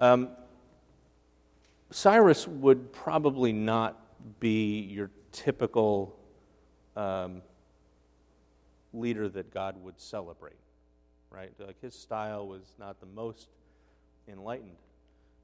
Um, 0.00 0.28
Cyrus 1.90 2.46
would 2.46 2.92
probably 2.92 3.52
not 3.52 3.98
be 4.40 4.80
your 4.80 5.10
typical 5.32 6.16
um, 6.96 7.42
leader 8.92 9.28
that 9.28 9.52
God 9.52 9.82
would 9.82 10.00
celebrate, 10.00 10.56
right? 11.36 11.52
Like 11.58 11.80
his 11.80 11.94
style 11.94 12.48
was 12.48 12.62
not 12.78 12.98
the 13.00 13.06
most 13.06 13.48
enlightened. 14.26 14.76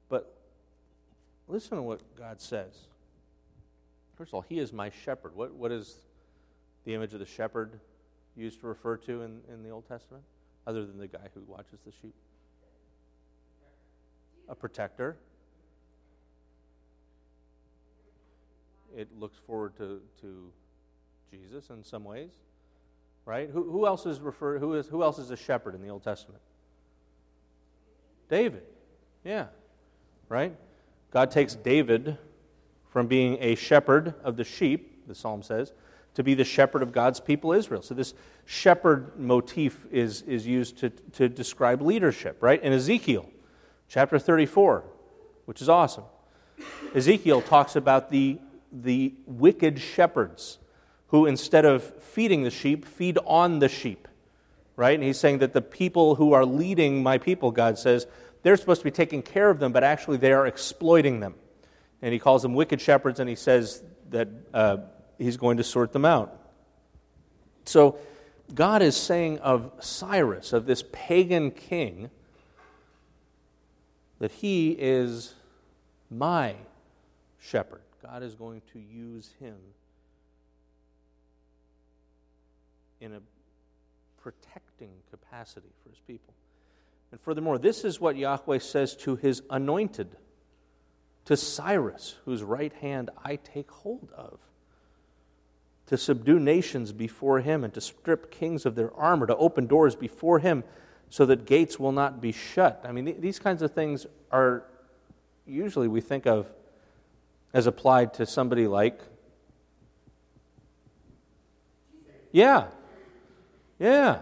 But 0.09 0.35
listen 1.47 1.77
to 1.77 1.83
what 1.83 2.01
God 2.17 2.41
says. 2.41 2.73
First 4.15 4.29
of 4.29 4.35
all, 4.35 4.41
He 4.41 4.59
is 4.59 4.73
my 4.73 4.89
shepherd. 4.89 5.35
What, 5.35 5.53
what 5.53 5.71
is 5.71 5.95
the 6.85 6.93
image 6.93 7.13
of 7.13 7.19
the 7.19 7.25
shepherd 7.25 7.79
used 8.35 8.59
to 8.61 8.67
refer 8.67 8.97
to 8.97 9.21
in, 9.21 9.41
in 9.51 9.63
the 9.63 9.69
Old 9.69 9.87
Testament, 9.87 10.23
other 10.67 10.85
than 10.85 10.97
the 10.97 11.07
guy 11.07 11.29
who 11.33 11.41
watches 11.47 11.79
the 11.85 11.91
sheep? 12.01 12.15
A 14.49 14.55
protector. 14.55 15.17
It 18.95 19.07
looks 19.17 19.37
forward 19.47 19.75
to, 19.77 20.01
to 20.21 20.51
Jesus 21.31 21.69
in 21.69 21.83
some 21.83 22.03
ways, 22.03 22.31
right? 23.25 23.49
Who, 23.49 23.69
who 23.69 23.85
else 23.85 24.05
is 24.05 24.19
referred? 24.19 24.59
Who 24.59 24.73
is 24.75 24.87
who 24.87 25.03
else 25.03 25.17
is 25.19 25.31
a 25.31 25.37
shepherd 25.37 25.75
in 25.75 25.81
the 25.81 25.89
Old 25.89 26.03
Testament? 26.03 26.41
David, 28.29 28.63
yeah, 29.23 29.47
right. 30.29 30.55
God 31.11 31.29
takes 31.29 31.55
David 31.55 32.17
from 32.89 33.07
being 33.07 33.37
a 33.39 33.55
shepherd 33.55 34.13
of 34.23 34.37
the 34.37 34.43
sheep, 34.43 35.07
the 35.07 35.15
psalm 35.15 35.43
says, 35.43 35.73
to 36.15 36.23
be 36.23 36.33
the 36.33 36.43
shepherd 36.43 36.83
of 36.83 36.91
God's 36.91 37.19
people 37.19 37.53
Israel. 37.53 37.81
So 37.81 37.93
this 37.93 38.13
shepherd 38.45 39.19
motif 39.19 39.85
is, 39.91 40.21
is 40.23 40.45
used 40.45 40.77
to, 40.79 40.89
to 40.89 41.29
describe 41.29 41.81
leadership, 41.81 42.37
right? 42.41 42.61
In 42.61 42.73
Ezekiel 42.73 43.29
chapter 43.87 44.19
34, 44.19 44.83
which 45.45 45.61
is 45.61 45.69
awesome. 45.69 46.05
Ezekiel 46.93 47.41
talks 47.41 47.75
about 47.75 48.11
the, 48.11 48.39
the 48.71 49.13
wicked 49.25 49.79
shepherds 49.79 50.59
who, 51.13 51.27
instead 51.27 51.63
of 51.63 51.83
feeding 52.01 52.41
the 52.41 52.49
sheep, 52.49 52.85
feed 52.85 53.19
on 53.27 53.59
the 53.59 53.69
sheep, 53.69 54.07
right? 54.75 54.95
And 54.95 55.03
he's 55.03 55.19
saying 55.19 55.37
that 55.37 55.53
the 55.53 55.61
people 55.61 56.15
who 56.15 56.33
are 56.33 56.43
leading 56.43 57.03
my 57.03 57.19
people, 57.19 57.51
God 57.51 57.77
says, 57.77 58.07
they're 58.41 58.57
supposed 58.57 58.81
to 58.81 58.85
be 58.85 58.89
taking 58.89 59.21
care 59.21 59.51
of 59.51 59.59
them, 59.59 59.71
but 59.71 59.83
actually 59.83 60.17
they 60.17 60.33
are 60.33 60.47
exploiting 60.47 61.19
them 61.19 61.35
and 62.01 62.11
he 62.11 62.17
calls 62.17 62.41
them 62.41 62.55
wicked 62.55 62.81
shepherds, 62.81 63.19
and 63.19 63.29
he 63.29 63.35
says 63.35 63.83
that 64.09 64.27
uh, 64.55 64.77
he's 65.19 65.37
going 65.37 65.57
to 65.57 65.63
sort 65.63 65.93
them 65.93 66.03
out. 66.03 66.35
So, 67.65 67.99
God 68.53 68.81
is 68.81 68.97
saying 68.97 69.37
of 69.37 69.71
Cyrus, 69.79 70.51
of 70.51 70.65
this 70.65 70.83
pagan 70.91 71.51
king, 71.51 72.09
that 74.17 74.31
he 74.31 74.71
is 74.71 75.35
my 76.09 76.55
shepherd. 77.39 77.81
God 78.01 78.23
is 78.23 78.33
going 78.33 78.63
to 78.73 78.79
use 78.79 79.29
him 79.39 79.55
in 83.03 83.13
a 83.13 83.19
protecting 84.21 84.91
capacity 85.11 85.67
for 85.83 85.89
his 85.89 85.99
people. 86.07 86.33
And 87.11 87.19
furthermore, 87.19 87.57
this 87.57 87.83
is 87.83 87.99
what 87.99 88.15
Yahweh 88.15 88.59
says 88.59 88.95
to 88.97 89.17
his 89.17 89.43
anointed 89.49 90.15
to 91.25 91.37
Cyrus, 91.37 92.15
whose 92.25 92.43
right 92.43 92.73
hand 92.73 93.09
I 93.23 93.35
take 93.35 93.69
hold 93.69 94.09
of, 94.15 94.39
to 95.87 95.97
subdue 95.97 96.39
nations 96.39 96.93
before 96.93 97.41
him, 97.41 97.63
and 97.63 97.73
to 97.73 97.81
strip 97.81 98.31
kings 98.31 98.65
of 98.65 98.75
their 98.75 98.93
armor, 98.93 99.27
to 99.27 99.35
open 99.35 99.67
doors 99.67 99.95
before 99.95 100.39
him, 100.39 100.63
so 101.09 101.25
that 101.25 101.45
gates 101.45 101.77
will 101.77 101.91
not 101.91 102.21
be 102.21 102.31
shut. 102.31 102.83
I 102.87 102.91
mean, 102.93 103.19
these 103.19 103.37
kinds 103.37 103.61
of 103.61 103.73
things 103.73 104.07
are 104.31 104.63
usually 105.45 105.87
we 105.87 106.01
think 106.01 106.25
of 106.25 106.47
as 107.53 107.67
applied 107.67 108.13
to 108.15 108.25
somebody 108.25 108.65
like. 108.65 108.99
Yeah. 112.31 112.67
Yeah. 113.79 114.19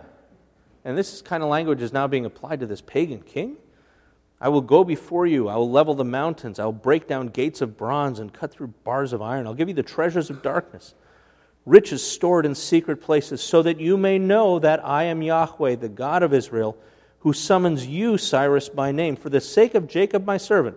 And 0.84 0.98
this 0.98 1.22
kind 1.22 1.44
of 1.44 1.50
language 1.50 1.82
is 1.82 1.94
now 1.94 2.08
being 2.08 2.26
applied 2.26 2.60
to 2.62 2.66
this 2.66 2.82
pagan 2.82 3.22
king. 3.22 3.58
I 4.40 4.50
will 4.50 4.62
go 4.62 4.84
before 4.84 5.28
you. 5.28 5.48
I 5.48 5.56
will 5.56 5.70
level 5.70 5.94
the 5.94 6.04
mountains. 6.04 6.58
I 6.58 6.66
will 6.66 6.72
break 6.72 7.08
down 7.08 7.28
gates 7.28 7.62
of 7.62 7.78
bronze 7.78 8.18
and 8.20 8.34
cut 8.34 8.52
through 8.52 8.74
bars 8.84 9.14
of 9.14 9.22
iron. 9.22 9.46
I'll 9.46 9.54
give 9.54 9.68
you 9.68 9.76
the 9.76 9.84
treasures 9.84 10.32
of 10.32 10.42
darkness, 10.42 10.96
riches 11.66 12.04
stored 12.04 12.48
in 12.48 12.56
secret 12.56 13.02
places, 13.02 13.44
so 13.44 13.62
that 13.62 13.80
you 13.80 13.98
may 13.98 14.18
know 14.18 14.58
that 14.58 14.84
I 14.84 15.04
am 15.04 15.22
Yahweh, 15.22 15.76
the 15.76 15.90
God 15.90 16.24
of 16.24 16.34
Israel, 16.34 16.76
who 17.20 17.34
summons 17.34 17.86
you, 17.86 18.18
Cyrus, 18.18 18.68
by 18.68 18.92
name. 18.92 19.16
For 19.16 19.30
the 19.30 19.40
sake 19.40 19.76
of 19.76 19.88
Jacob, 19.88 20.26
my 20.26 20.38
servant, 20.38 20.76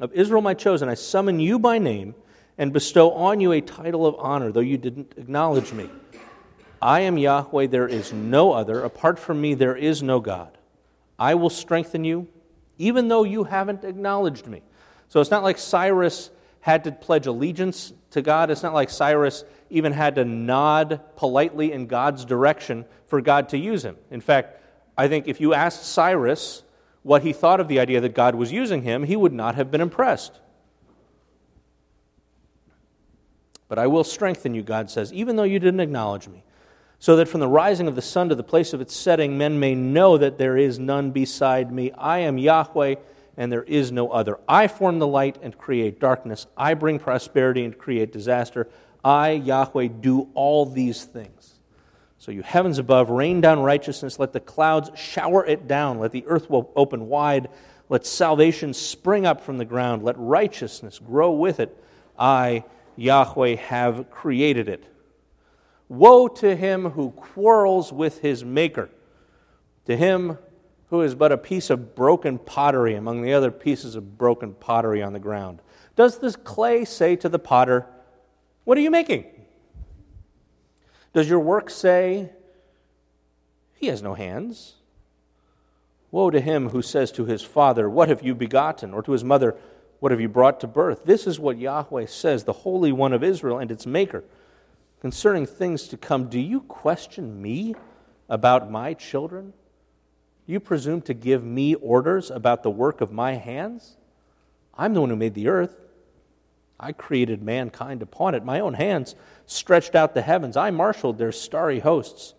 of 0.00 0.12
Israel, 0.12 0.42
my 0.42 0.54
chosen, 0.54 0.88
I 0.88 0.94
summon 0.94 1.38
you 1.38 1.60
by 1.60 1.78
name 1.78 2.16
and 2.58 2.72
bestow 2.72 3.12
on 3.12 3.40
you 3.40 3.52
a 3.52 3.60
title 3.60 4.04
of 4.04 4.16
honor, 4.18 4.50
though 4.50 4.60
you 4.60 4.78
didn't 4.78 5.12
acknowledge 5.16 5.72
me. 5.72 5.88
I 6.86 7.00
am 7.00 7.18
Yahweh, 7.18 7.66
there 7.66 7.88
is 7.88 8.12
no 8.12 8.52
other. 8.52 8.84
Apart 8.84 9.18
from 9.18 9.40
me, 9.40 9.54
there 9.54 9.74
is 9.74 10.04
no 10.04 10.20
God. 10.20 10.56
I 11.18 11.34
will 11.34 11.50
strengthen 11.50 12.04
you 12.04 12.28
even 12.78 13.08
though 13.08 13.24
you 13.24 13.42
haven't 13.42 13.82
acknowledged 13.82 14.46
me. 14.46 14.62
So 15.08 15.20
it's 15.20 15.32
not 15.32 15.42
like 15.42 15.58
Cyrus 15.58 16.30
had 16.60 16.84
to 16.84 16.92
pledge 16.92 17.26
allegiance 17.26 17.92
to 18.10 18.22
God. 18.22 18.52
It's 18.52 18.62
not 18.62 18.72
like 18.72 18.88
Cyrus 18.88 19.42
even 19.68 19.92
had 19.92 20.14
to 20.14 20.24
nod 20.24 21.00
politely 21.16 21.72
in 21.72 21.88
God's 21.88 22.24
direction 22.24 22.84
for 23.08 23.20
God 23.20 23.48
to 23.48 23.58
use 23.58 23.84
him. 23.84 23.96
In 24.12 24.20
fact, 24.20 24.60
I 24.96 25.08
think 25.08 25.26
if 25.26 25.40
you 25.40 25.54
asked 25.54 25.84
Cyrus 25.86 26.62
what 27.02 27.22
he 27.22 27.32
thought 27.32 27.58
of 27.58 27.66
the 27.66 27.80
idea 27.80 28.00
that 28.00 28.14
God 28.14 28.36
was 28.36 28.52
using 28.52 28.82
him, 28.82 29.02
he 29.02 29.16
would 29.16 29.32
not 29.32 29.56
have 29.56 29.72
been 29.72 29.80
impressed. 29.80 30.38
But 33.66 33.80
I 33.80 33.88
will 33.88 34.04
strengthen 34.04 34.54
you, 34.54 34.62
God 34.62 34.88
says, 34.88 35.12
even 35.12 35.34
though 35.34 35.42
you 35.42 35.58
didn't 35.58 35.80
acknowledge 35.80 36.28
me 36.28 36.44
so 36.98 37.16
that 37.16 37.28
from 37.28 37.40
the 37.40 37.48
rising 37.48 37.88
of 37.88 37.94
the 37.94 38.02
sun 38.02 38.28
to 38.28 38.34
the 38.34 38.42
place 38.42 38.72
of 38.72 38.80
its 38.80 38.94
setting, 38.94 39.36
men 39.36 39.60
may 39.60 39.74
know 39.74 40.16
that 40.16 40.38
there 40.38 40.56
is 40.56 40.78
none 40.78 41.10
beside 41.10 41.70
me. 41.70 41.92
I 41.92 42.20
am 42.20 42.38
Yahweh, 42.38 42.96
and 43.36 43.52
there 43.52 43.62
is 43.62 43.92
no 43.92 44.08
other. 44.08 44.38
I 44.48 44.66
form 44.68 44.98
the 44.98 45.06
light 45.06 45.38
and 45.42 45.56
create 45.56 46.00
darkness. 46.00 46.46
I 46.56 46.74
bring 46.74 46.98
prosperity 46.98 47.64
and 47.64 47.76
create 47.76 48.12
disaster. 48.12 48.68
I, 49.04 49.32
Yahweh, 49.32 49.88
do 50.00 50.28
all 50.34 50.64
these 50.64 51.04
things. 51.04 51.52
So, 52.18 52.32
you 52.32 52.42
heavens 52.42 52.78
above, 52.78 53.10
rain 53.10 53.42
down 53.42 53.60
righteousness. 53.60 54.18
Let 54.18 54.32
the 54.32 54.40
clouds 54.40 54.90
shower 54.98 55.44
it 55.44 55.68
down. 55.68 55.98
Let 55.98 56.12
the 56.12 56.24
earth 56.26 56.46
open 56.50 57.08
wide. 57.08 57.48
Let 57.90 58.06
salvation 58.06 58.72
spring 58.72 59.26
up 59.26 59.42
from 59.42 59.58
the 59.58 59.64
ground. 59.66 60.02
Let 60.02 60.16
righteousness 60.18 60.98
grow 60.98 61.30
with 61.32 61.60
it. 61.60 61.76
I, 62.18 62.64
Yahweh, 62.96 63.56
have 63.56 64.10
created 64.10 64.68
it. 64.68 64.82
Woe 65.88 66.28
to 66.28 66.56
him 66.56 66.90
who 66.90 67.10
quarrels 67.10 67.92
with 67.92 68.20
his 68.20 68.44
maker, 68.44 68.90
to 69.84 69.96
him 69.96 70.38
who 70.90 71.02
is 71.02 71.14
but 71.14 71.32
a 71.32 71.38
piece 71.38 71.70
of 71.70 71.94
broken 71.94 72.38
pottery 72.38 72.94
among 72.94 73.22
the 73.22 73.32
other 73.32 73.50
pieces 73.50 73.94
of 73.94 74.18
broken 74.18 74.54
pottery 74.54 75.02
on 75.02 75.12
the 75.12 75.18
ground. 75.18 75.60
Does 75.94 76.18
this 76.18 76.36
clay 76.36 76.84
say 76.84 77.16
to 77.16 77.28
the 77.28 77.38
potter, 77.38 77.86
What 78.64 78.78
are 78.78 78.82
you 78.82 78.90
making? 78.90 79.26
Does 81.12 81.28
your 81.28 81.40
work 81.40 81.70
say, 81.70 82.30
He 83.74 83.86
has 83.86 84.02
no 84.02 84.14
hands? 84.14 84.74
Woe 86.10 86.30
to 86.30 86.40
him 86.40 86.70
who 86.70 86.82
says 86.82 87.10
to 87.12 87.24
his 87.24 87.42
father, 87.42 87.88
What 87.90 88.08
have 88.08 88.22
you 88.22 88.34
begotten? 88.34 88.92
or 88.92 89.02
to 89.02 89.12
his 89.12 89.24
mother, 89.24 89.56
What 90.00 90.12
have 90.12 90.20
you 90.20 90.28
brought 90.28 90.60
to 90.60 90.66
birth? 90.66 91.04
This 91.04 91.26
is 91.26 91.40
what 91.40 91.58
Yahweh 91.58 92.06
says, 92.06 92.44
the 92.44 92.52
Holy 92.52 92.92
One 92.92 93.12
of 93.12 93.24
Israel 93.24 93.58
and 93.58 93.70
its 93.70 93.86
Maker 93.86 94.24
concerning 95.00 95.46
things 95.46 95.88
to 95.88 95.96
come, 95.96 96.28
do 96.28 96.40
you 96.40 96.60
question 96.62 97.40
me 97.40 97.74
about 98.28 98.70
my 98.70 98.94
children? 98.94 99.52
You 100.46 100.60
presume 100.60 101.02
to 101.02 101.14
give 101.14 101.44
me 101.44 101.74
orders 101.74 102.30
about 102.30 102.62
the 102.62 102.70
work 102.70 103.00
of 103.00 103.12
my 103.12 103.34
hands? 103.34 103.96
I'm 104.74 104.94
the 104.94 105.00
one 105.00 105.10
who 105.10 105.16
made 105.16 105.34
the 105.34 105.48
earth. 105.48 105.76
I 106.78 106.92
created 106.92 107.42
mankind 107.42 108.02
upon 108.02 108.34
it. 108.34 108.44
My 108.44 108.60
own 108.60 108.74
hands 108.74 109.14
stretched 109.46 109.94
out 109.94 110.14
the 110.14 110.22
heavens. 110.22 110.56
I 110.56 110.70
marshaled 110.70 111.18
their 111.18 111.32
starry 111.32 111.80
hosts. 111.80 112.34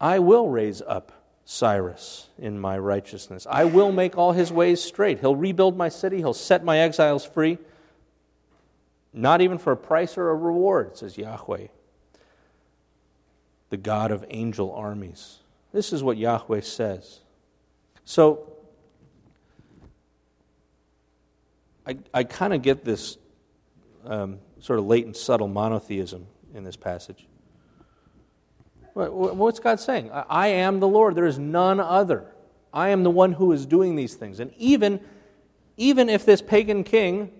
I 0.00 0.18
will 0.18 0.48
raise 0.48 0.82
up 0.82 1.12
Cyrus 1.44 2.28
in 2.38 2.58
my 2.58 2.76
righteousness. 2.78 3.46
I 3.48 3.64
will 3.64 3.92
make 3.92 4.18
all 4.18 4.32
his 4.32 4.52
ways 4.52 4.82
straight. 4.82 5.20
He'll 5.20 5.36
rebuild 5.36 5.76
my 5.76 5.88
city. 5.88 6.18
He'll 6.18 6.34
set 6.34 6.64
my 6.64 6.78
exiles 6.78 7.24
free. 7.24 7.58
Not 9.12 9.40
even 9.40 9.58
for 9.58 9.72
a 9.72 9.76
price 9.76 10.16
or 10.16 10.30
a 10.30 10.34
reward, 10.34 10.96
says 10.96 11.18
Yahweh, 11.18 11.66
the 13.70 13.76
God 13.76 14.10
of 14.10 14.24
angel 14.30 14.72
armies. 14.72 15.38
This 15.72 15.92
is 15.92 16.02
what 16.02 16.16
Yahweh 16.16 16.60
says. 16.60 17.20
So, 18.04 18.48
I, 21.86 21.96
I 22.14 22.24
kind 22.24 22.54
of 22.54 22.62
get 22.62 22.84
this 22.84 23.18
um, 24.04 24.38
sort 24.60 24.78
of 24.78 24.86
latent, 24.86 25.16
subtle 25.16 25.48
monotheism 25.48 26.26
in 26.54 26.64
this 26.64 26.76
passage. 26.76 27.26
What's 28.94 29.58
God 29.58 29.80
saying? 29.80 30.10
I 30.12 30.48
am 30.48 30.80
the 30.80 30.88
Lord. 30.88 31.14
There 31.14 31.26
is 31.26 31.38
none 31.38 31.80
other. 31.80 32.26
I 32.74 32.90
am 32.90 33.02
the 33.04 33.10
one 33.10 33.32
who 33.32 33.52
is 33.52 33.64
doing 33.64 33.96
these 33.96 34.14
things. 34.14 34.38
And 34.38 34.52
even, 34.58 35.00
even 35.76 36.10
if 36.10 36.26
this 36.26 36.42
pagan 36.42 36.84
king 36.84 37.30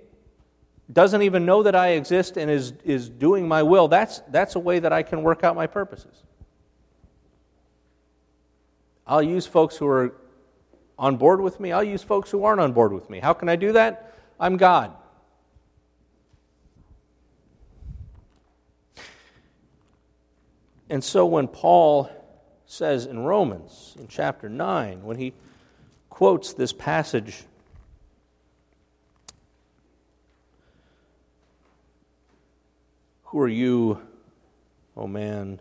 doesn't 0.91 1.23
even 1.23 1.45
know 1.45 1.63
that 1.63 1.75
I 1.75 1.91
exist 1.91 2.37
and 2.37 2.51
is, 2.51 2.73
is 2.85 3.09
doing 3.09 3.47
my 3.47 3.63
will, 3.63 3.89
that's, 3.89 4.21
that's 4.29 4.55
a 4.55 4.59
way 4.59 4.79
that 4.79 4.93
I 4.93 5.03
can 5.03 5.23
work 5.23 5.45
out 5.45 5.55
my 5.55 5.67
purposes. 5.67 6.23
I'll 9.07 9.23
use 9.23 9.47
folks 9.47 9.77
who 9.77 9.87
are 9.87 10.15
on 10.99 11.17
board 11.17 11.41
with 11.41 11.59
me, 11.59 11.73
I'll 11.73 11.83
use 11.85 12.03
folks 12.03 12.31
who 12.31 12.45
aren't 12.45 12.61
on 12.61 12.73
board 12.73 12.93
with 12.93 13.11
me. 13.11 13.21
How 13.21 13.33
can 13.33 13.49
I 13.49 13.57
do 13.57 13.73
that? 13.73 14.15
I'm 14.39 14.57
God. 14.57 14.95
And 20.89 21.03
so 21.03 21.25
when 21.25 21.49
Paul 21.49 22.11
says 22.67 23.07
in 23.07 23.21
Romans, 23.21 23.97
in 23.99 24.09
chapter 24.09 24.49
9, 24.49 25.03
when 25.03 25.17
he 25.17 25.33
quotes 26.11 26.53
this 26.53 26.73
passage, 26.73 27.45
Who 33.33 33.41
are 33.41 33.49
you, 33.49 33.99
O 34.95 35.05
oh 35.05 35.07
man, 35.07 35.59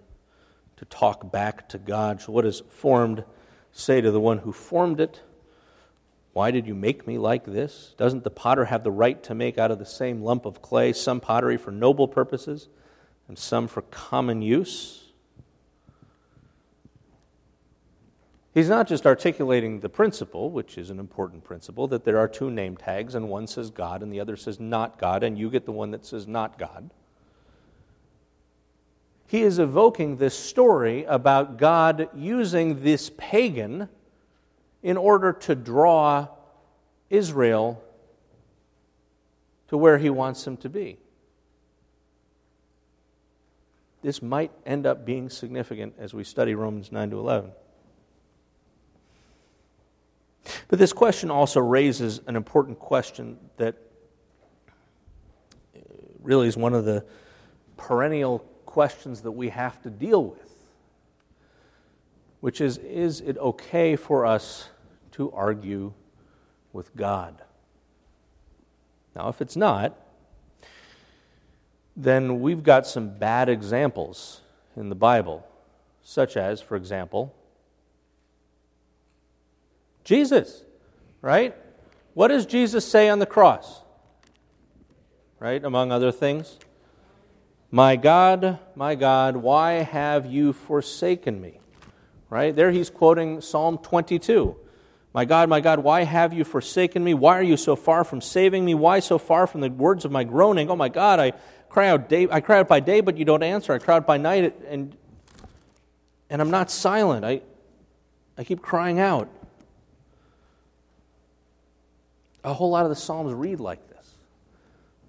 to 0.76 0.84
talk 0.84 1.32
back 1.32 1.70
to 1.70 1.78
God? 1.78 2.22
So 2.22 2.34
what 2.34 2.42
does 2.42 2.64
formed 2.70 3.24
say 3.72 4.02
to 4.02 4.12
the 4.12 4.20
one 4.20 4.40
who 4.40 4.52
formed 4.52 5.00
it? 5.00 5.22
Why 6.34 6.52
did 6.52 6.68
you 6.68 6.76
make 6.76 7.08
me 7.08 7.18
like 7.18 7.46
this? 7.46 7.96
Doesn't 7.96 8.26
the 8.26 8.30
potter 8.30 8.66
have 8.66 8.84
the 8.84 8.92
right 8.92 9.24
to 9.24 9.34
make 9.34 9.58
out 9.58 9.72
of 9.72 9.80
the 9.80 9.86
same 9.86 10.22
lump 10.22 10.46
of 10.46 10.62
clay 10.62 10.92
some 10.92 11.22
pottery 11.22 11.56
for 11.56 11.72
noble 11.72 12.10
purposes 12.10 12.68
and 13.30 13.40
some 13.40 13.70
for 13.70 13.84
common 13.84 14.42
use? 14.42 15.14
He's 18.54 18.68
not 18.68 18.86
just 18.86 19.06
articulating 19.06 19.80
the 19.80 19.88
principle, 19.88 20.52
which 20.52 20.78
is 20.78 20.90
an 20.90 21.00
important 21.00 21.46
principle, 21.46 21.88
that 21.88 22.04
there 22.04 22.18
are 22.18 22.28
two 22.28 22.52
name 22.52 22.76
tags 22.76 23.16
and 23.16 23.30
one 23.30 23.48
says 23.48 23.70
God 23.70 24.04
and 24.04 24.12
the 24.12 24.20
other 24.20 24.36
says 24.36 24.60
not 24.60 25.00
God, 25.00 25.24
and 25.24 25.40
you 25.40 25.50
get 25.50 25.66
the 25.66 25.72
one 25.72 25.92
that 25.92 26.06
says 26.06 26.28
not 26.28 26.60
God. 26.60 26.92
He 29.32 29.44
is 29.44 29.60
evoking 29.60 30.18
this 30.18 30.38
story 30.38 31.06
about 31.06 31.56
God 31.56 32.10
using 32.14 32.84
this 32.84 33.10
pagan 33.18 33.88
in 34.84 34.98
order 34.98 35.32
to 35.32 35.56
draw 35.56 36.28
Israel 37.10 37.82
to 39.70 39.78
where 39.78 39.98
he 39.98 40.10
wants 40.10 40.44
them 40.44 40.58
to 40.58 40.68
be. 40.68 40.98
This 44.02 44.22
might 44.22 44.52
end 44.66 44.86
up 44.86 45.06
being 45.06 45.30
significant 45.30 45.94
as 45.98 46.14
we 46.14 46.26
study 46.26 46.54
Romans 46.54 46.92
9 46.92 47.12
to 47.12 47.18
11. 47.18 47.54
But 50.68 50.78
this 50.78 50.92
question 50.92 51.32
also 51.32 51.62
raises 51.62 52.20
an 52.28 52.36
important 52.36 52.80
question 52.80 53.38
that 53.56 53.78
really 56.22 56.50
is 56.50 56.58
one 56.58 56.74
of 56.74 56.84
the 56.84 57.06
perennial 57.78 58.46
questions 58.72 59.22
that 59.24 59.32
we 59.32 59.50
have 59.50 59.82
to 59.82 59.90
deal 59.90 60.24
with, 60.24 60.56
which 62.40 62.62
is 62.62 62.78
is 62.78 63.20
it 63.20 63.38
okay 63.38 63.98
for 63.98 64.26
us 64.26 64.70
to 65.12 65.30
argue 65.34 65.92
with 66.72 66.96
God? 66.96 67.42
Now, 69.14 69.28
if 69.28 69.42
it's 69.42 69.58
not, 69.58 70.00
then 71.98 72.40
we've 72.40 72.64
got 72.64 72.88
some 72.88 73.10
bad 73.10 73.50
examples 73.50 74.40
in 74.78 74.88
the 74.88 74.96
Bible, 74.96 75.46
such 76.02 76.38
as, 76.38 76.62
for 76.62 76.78
example, 76.78 77.36
Jesus, 80.06 80.64
right? 81.22 81.54
What 82.14 82.30
does 82.30 82.46
Jesus 82.46 82.88
say 82.88 83.10
on 83.10 83.20
the 83.20 83.26
cross? 83.26 83.82
Right, 85.40 85.62
among 85.62 85.92
other 85.92 86.14
things? 86.14 86.58
My 87.74 87.96
God, 87.96 88.60
my 88.76 88.96
God, 88.96 89.38
why 89.38 89.76
have 89.76 90.26
you 90.26 90.52
forsaken 90.52 91.40
me? 91.40 91.62
Right? 92.30 92.54
There 92.54 92.70
he's 92.70 92.90
quoting 92.90 93.40
Psalm 93.40 93.78
22. 93.78 94.58
My 95.14 95.24
God, 95.24 95.48
my 95.48 95.62
God, 95.62 95.80
why 95.80 96.04
have 96.04 96.34
you 96.34 96.44
forsaken 96.44 97.02
me? 97.02 97.14
Why 97.14 97.38
are 97.38 97.44
you 97.44 97.56
so 97.56 97.78
far 97.78 98.04
from 98.04 98.20
saving 98.20 98.66
me? 98.66 98.74
Why 98.74 99.00
so 99.00 99.18
far 99.18 99.48
from 99.48 99.62
the 99.62 99.70
words 99.70 100.04
of 100.04 100.12
my 100.12 100.26
groaning? 100.26 100.70
Oh 100.70 100.76
my 100.76 100.90
God, 100.90 101.20
I 101.20 101.32
cry 101.70 101.88
out 101.88 102.10
day, 102.10 102.28
I 102.30 102.42
cry 102.42 102.60
out 102.60 102.68
by 102.68 102.82
day, 102.82 103.00
but 103.00 103.18
you 103.18 103.24
don't 103.24 103.44
answer. 103.44 103.72
I 103.72 103.80
cry 103.80 103.96
out 103.96 104.08
by 104.08 104.18
night, 104.18 104.54
and 104.68 104.96
and 106.30 106.42
I'm 106.42 106.52
not 106.52 106.72
silent. 106.72 107.26
I 107.26 107.42
I 108.38 108.44
keep 108.44 108.62
crying 108.62 109.00
out. 109.00 109.30
A 112.44 112.54
whole 112.54 112.70
lot 112.70 112.84
of 112.84 112.90
the 112.90 112.96
Psalms 112.96 113.34
read 113.34 113.60
like. 113.60 113.80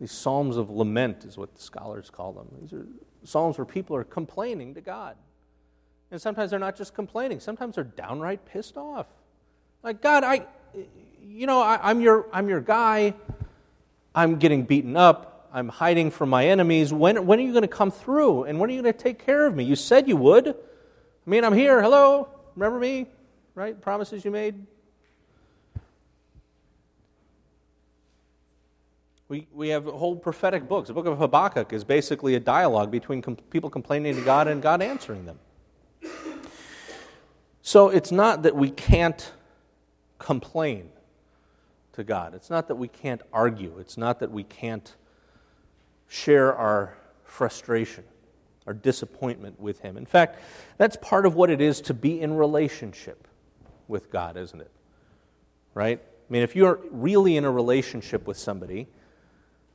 These 0.02 0.10
Psalms 0.10 0.56
of 0.56 0.68
lament 0.68 1.24
is 1.24 1.38
what 1.38 1.54
the 1.54 1.62
scholars 1.62 2.10
call 2.10 2.32
them. 2.32 2.48
These 2.60 2.72
are 2.72 2.84
Psalms 3.22 3.56
where 3.56 3.64
people 3.64 3.94
are 3.94 4.02
complaining 4.02 4.74
to 4.74 4.80
God. 4.80 5.14
And 6.10 6.20
sometimes 6.20 6.50
they're 6.50 6.58
not 6.58 6.74
just 6.74 6.92
complaining, 6.92 7.38
sometimes 7.38 7.76
they're 7.76 7.84
downright 7.84 8.44
pissed 8.44 8.76
off. 8.76 9.06
Like, 9.84 10.02
God, 10.02 10.24
I, 10.24 10.44
you 11.22 11.46
know, 11.46 11.62
I, 11.62 11.78
I'm, 11.88 12.00
your, 12.00 12.26
I'm 12.32 12.48
your 12.48 12.60
guy. 12.60 13.14
I'm 14.12 14.40
getting 14.40 14.64
beaten 14.64 14.96
up. 14.96 15.48
I'm 15.52 15.68
hiding 15.68 16.10
from 16.10 16.30
my 16.30 16.48
enemies. 16.48 16.92
When, 16.92 17.24
when 17.24 17.38
are 17.38 17.42
you 17.42 17.52
going 17.52 17.62
to 17.62 17.68
come 17.68 17.92
through? 17.92 18.42
And 18.42 18.58
when 18.58 18.70
are 18.70 18.72
you 18.72 18.82
going 18.82 18.92
to 18.92 18.98
take 18.98 19.24
care 19.24 19.46
of 19.46 19.54
me? 19.54 19.62
You 19.62 19.76
said 19.76 20.08
you 20.08 20.16
would. 20.16 20.48
I 20.48 21.30
mean, 21.30 21.44
I'm 21.44 21.54
here. 21.54 21.80
Hello? 21.80 22.28
Remember 22.56 22.80
me? 22.80 23.06
Right? 23.54 23.80
Promises 23.80 24.24
you 24.24 24.32
made? 24.32 24.56
We, 29.32 29.46
we 29.50 29.70
have 29.70 29.86
whole 29.86 30.14
prophetic 30.14 30.68
books. 30.68 30.88
The 30.88 30.92
book 30.92 31.06
of 31.06 31.16
Habakkuk 31.16 31.72
is 31.72 31.84
basically 31.84 32.34
a 32.34 32.38
dialogue 32.38 32.90
between 32.90 33.22
com- 33.22 33.36
people 33.36 33.70
complaining 33.70 34.14
to 34.14 34.20
God 34.20 34.46
and 34.46 34.60
God 34.60 34.82
answering 34.82 35.24
them. 35.24 35.38
So 37.62 37.88
it's 37.88 38.12
not 38.12 38.42
that 38.42 38.54
we 38.54 38.68
can't 38.68 39.32
complain 40.18 40.90
to 41.94 42.04
God. 42.04 42.34
It's 42.34 42.50
not 42.50 42.68
that 42.68 42.74
we 42.74 42.88
can't 42.88 43.22
argue. 43.32 43.78
It's 43.78 43.96
not 43.96 44.20
that 44.20 44.30
we 44.30 44.44
can't 44.44 44.94
share 46.08 46.54
our 46.54 46.98
frustration, 47.24 48.04
our 48.66 48.74
disappointment 48.74 49.58
with 49.58 49.80
Him. 49.80 49.96
In 49.96 50.04
fact, 50.04 50.40
that's 50.76 50.98
part 51.00 51.24
of 51.24 51.36
what 51.36 51.48
it 51.48 51.62
is 51.62 51.80
to 51.80 51.94
be 51.94 52.20
in 52.20 52.34
relationship 52.34 53.26
with 53.88 54.10
God, 54.10 54.36
isn't 54.36 54.60
it? 54.60 54.70
Right? 55.72 56.02
I 56.04 56.32
mean, 56.32 56.42
if 56.42 56.54
you're 56.54 56.80
really 56.90 57.38
in 57.38 57.46
a 57.46 57.50
relationship 57.50 58.26
with 58.26 58.36
somebody, 58.36 58.88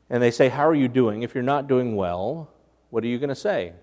and 0.09 0.21
they 0.21 0.31
say, 0.31 0.49
How 0.49 0.67
are 0.67 0.75
you 0.75 0.87
doing? 0.87 1.23
If 1.23 1.35
you're 1.35 1.43
not 1.43 1.67
doing 1.67 1.95
well, 1.95 2.49
what 2.89 3.03
are 3.03 3.07
you 3.07 3.17
going 3.17 3.29
to 3.29 3.35
say? 3.35 3.73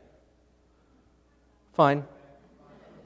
Fine. 1.72 2.04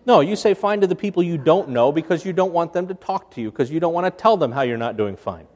No, 0.07 0.21
you 0.21 0.37
say 0.37 0.55
fine 0.55 0.81
to 0.81 0.87
the 0.87 0.97
people 0.97 1.23
you 1.23 1.37
don't 1.37 1.69
know 1.69 1.93
because 1.93 2.25
you 2.25 2.33
don't 2.33 2.53
want 2.53 2.73
them 2.73 2.89
to 2.89 2.95
talk 2.95 3.31
to 3.33 3.41
you, 3.41 3.51
because 3.51 3.71
you 3.71 3.81
don't 3.81 3.93
want 3.93 4.07
to 4.07 4.11
tell 4.11 4.37
them 4.37 4.53
how 4.53 4.63
you're 4.63 4.79
not 4.79 4.97
doing 4.97 5.17
fine. 5.17 5.47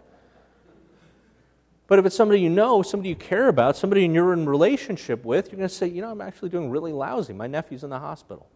But 1.86 1.98
if 1.98 2.06
it's 2.06 2.16
somebody 2.16 2.40
you 2.40 2.50
know, 2.50 2.82
somebody 2.82 3.10
you 3.10 3.16
care 3.16 3.48
about, 3.48 3.76
somebody 3.76 4.06
you're 4.06 4.32
in 4.32 4.46
relationship 4.46 5.24
with, 5.24 5.46
you're 5.48 5.58
going 5.58 5.68
to 5.68 5.74
say, 5.74 5.86
you 5.86 6.00
know, 6.00 6.10
I'm 6.10 6.20
actually 6.20 6.48
doing 6.48 6.70
really 6.70 6.92
lousy. 6.92 7.32
My 7.32 7.46
nephew's 7.46 7.84
in 7.84 7.90
the 7.90 7.98
hospital. 7.98 8.48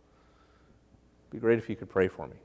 It'd 1.25 1.33
be 1.33 1.38
great 1.38 1.59
if 1.59 1.69
you 1.69 1.77
could 1.77 1.90
pray 1.90 2.09
for 2.09 2.27
me. 2.27 2.37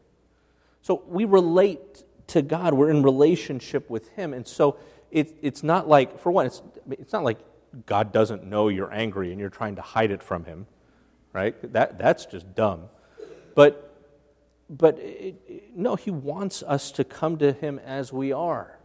So 0.81 1.03
we 1.07 1.25
relate 1.25 2.03
to 2.27 2.41
God. 2.41 2.73
We're 2.73 2.89
in 2.89 3.03
relationship 3.03 3.89
with 3.89 4.09
Him. 4.09 4.33
And 4.33 4.45
so 4.47 4.77
it, 5.11 5.35
it's 5.41 5.63
not 5.63 5.87
like, 5.87 6.19
for 6.19 6.31
one, 6.31 6.45
it's, 6.45 6.61
it's 6.89 7.13
not 7.13 7.23
like 7.23 7.39
God 7.85 8.11
doesn't 8.11 8.43
know 8.43 8.69
you're 8.69 8.93
angry 8.93 9.31
and 9.31 9.39
you're 9.39 9.49
trying 9.49 9.75
to 9.75 9.81
hide 9.81 10.11
it 10.11 10.23
from 10.23 10.45
Him, 10.45 10.67
right? 11.33 11.73
That, 11.73 11.97
that's 11.97 12.25
just 12.25 12.55
dumb. 12.55 12.85
But, 13.55 13.95
but 14.69 14.97
it, 14.99 15.75
no, 15.75 15.95
He 15.95 16.11
wants 16.11 16.63
us 16.63 16.91
to 16.93 17.03
come 17.03 17.37
to 17.37 17.51
Him 17.51 17.79
as 17.79 18.11
we 18.11 18.31
are. 18.31 18.77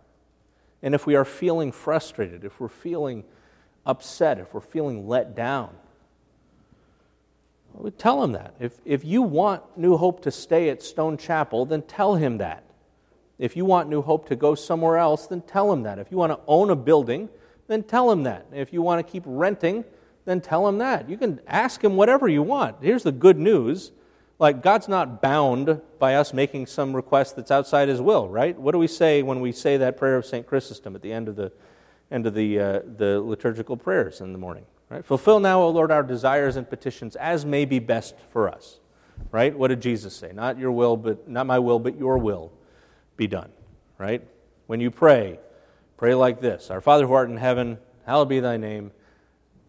And 0.83 0.95
if 0.95 1.07
we 1.07 1.15
are 1.15 1.25
feeling 1.25 1.73
frustrated, 1.73 2.45
if 2.45 2.61
we're 2.61 2.69
feeling 2.69 3.25
upset, 3.85 4.39
if 4.39 4.53
we're 4.53 4.61
feeling 4.61 5.09
let 5.09 5.35
down, 5.35 5.71
we 7.73 7.91
tell 7.91 8.23
him 8.25 8.33
that. 8.33 8.55
If, 8.59 8.81
if 8.85 9.05
you 9.05 9.23
want 9.23 9.63
New 9.77 9.97
Hope 9.97 10.23
to 10.23 10.31
stay 10.31 10.71
at 10.71 10.83
Stone 10.83 11.19
Chapel, 11.19 11.67
then 11.67 11.83
tell 11.83 12.15
him 12.15 12.39
that. 12.39 12.65
If 13.39 13.57
you 13.57 13.65
want 13.65 13.89
New 13.89 14.03
Hope 14.03 14.29
to 14.29 14.37
go 14.37 14.55
somewhere 14.55 14.97
else, 14.97 15.27
then 15.27 15.43
tell 15.43 15.73
him 15.73 15.83
that. 15.83 15.99
If 15.99 16.11
you 16.11 16.17
want 16.17 16.33
to 16.33 16.41
own 16.47 16.71
a 16.71 16.77
building, 16.77 17.29
then 17.67 17.83
tell 17.83 18.11
him 18.11 18.23
that. 18.23 18.47
If 18.53 18.73
you 18.73 18.81
want 18.81 19.07
to 19.07 19.11
keep 19.11 19.25
renting, 19.27 19.85
then 20.25 20.41
tell 20.41 20.67
him 20.67 20.79
that. 20.79 21.09
You 21.09 21.19
can 21.19 21.41
ask 21.47 21.83
him 21.83 21.97
whatever 21.97 22.29
you 22.29 22.43
want. 22.43 22.77
Here's 22.81 23.03
the 23.03 23.13
good 23.13 23.39
news 23.39 23.93
like, 24.39 24.63
God's 24.63 24.87
not 24.87 25.23
bound 25.23 25.81
by 25.99 26.15
us 26.15 26.35
making 26.35 26.67
some 26.67 26.95
request 26.95 27.37
that's 27.37 27.51
outside 27.51 27.89
his 27.89 28.03
will, 28.03 28.29
right? 28.29 28.59
What 28.59 28.73
do 28.73 28.79
we 28.79 28.87
say 28.87 29.23
when 29.23 29.41
we 29.41 29.51
say 29.51 29.79
that 29.79 29.97
prayer 29.97 30.17
of 30.17 30.27
St. 30.27 30.47
Chrysostom 30.47 30.95
at 30.95 31.01
the 31.01 31.11
end 31.13 31.29
of 31.29 31.37
the, 31.37 31.53
end 32.11 32.27
of 32.27 32.35
the, 32.35 32.61
uh, 32.61 32.81
the 32.99 33.21
liturgical 33.21 33.79
prayers 33.79 34.21
in 34.21 34.33
the 34.33 34.39
morning? 34.39 34.67
Right? 34.91 35.05
Fulfill 35.05 35.41
now, 35.41 35.63
O 35.63 35.71
Lord, 35.71 35.91
our 35.91 36.03
desires 36.03 36.57
and 36.57 36.69
petitions 36.69 37.17
as 37.17 37.47
may 37.47 37.65
be 37.65 37.79
best 37.79 38.15
for 38.31 38.49
us. 38.49 38.79
right? 39.31 39.57
What 39.57 39.69
did 39.69 39.81
Jesus 39.81 40.15
say? 40.15 40.33
Not 40.33 40.59
your 40.59 40.71
will, 40.71 40.99
but 40.99 41.27
not 41.29 41.47
my 41.47 41.59
will, 41.59 41.79
but 41.79 41.99
your 41.99 42.19
will 42.19 42.53
be 43.17 43.27
done, 43.27 43.51
right? 43.99 44.23
When 44.67 44.81
you 44.81 44.91
pray, 44.91 45.39
pray 45.97 46.15
like 46.15 46.41
this 46.41 46.71
Our 46.71 46.81
Father 46.81 47.07
who 47.07 47.13
art 47.13 47.31
in 47.31 47.37
heaven, 47.37 47.79
hallowed 48.05 48.29
be 48.29 48.41
thy 48.41 48.57
name. 48.57 48.93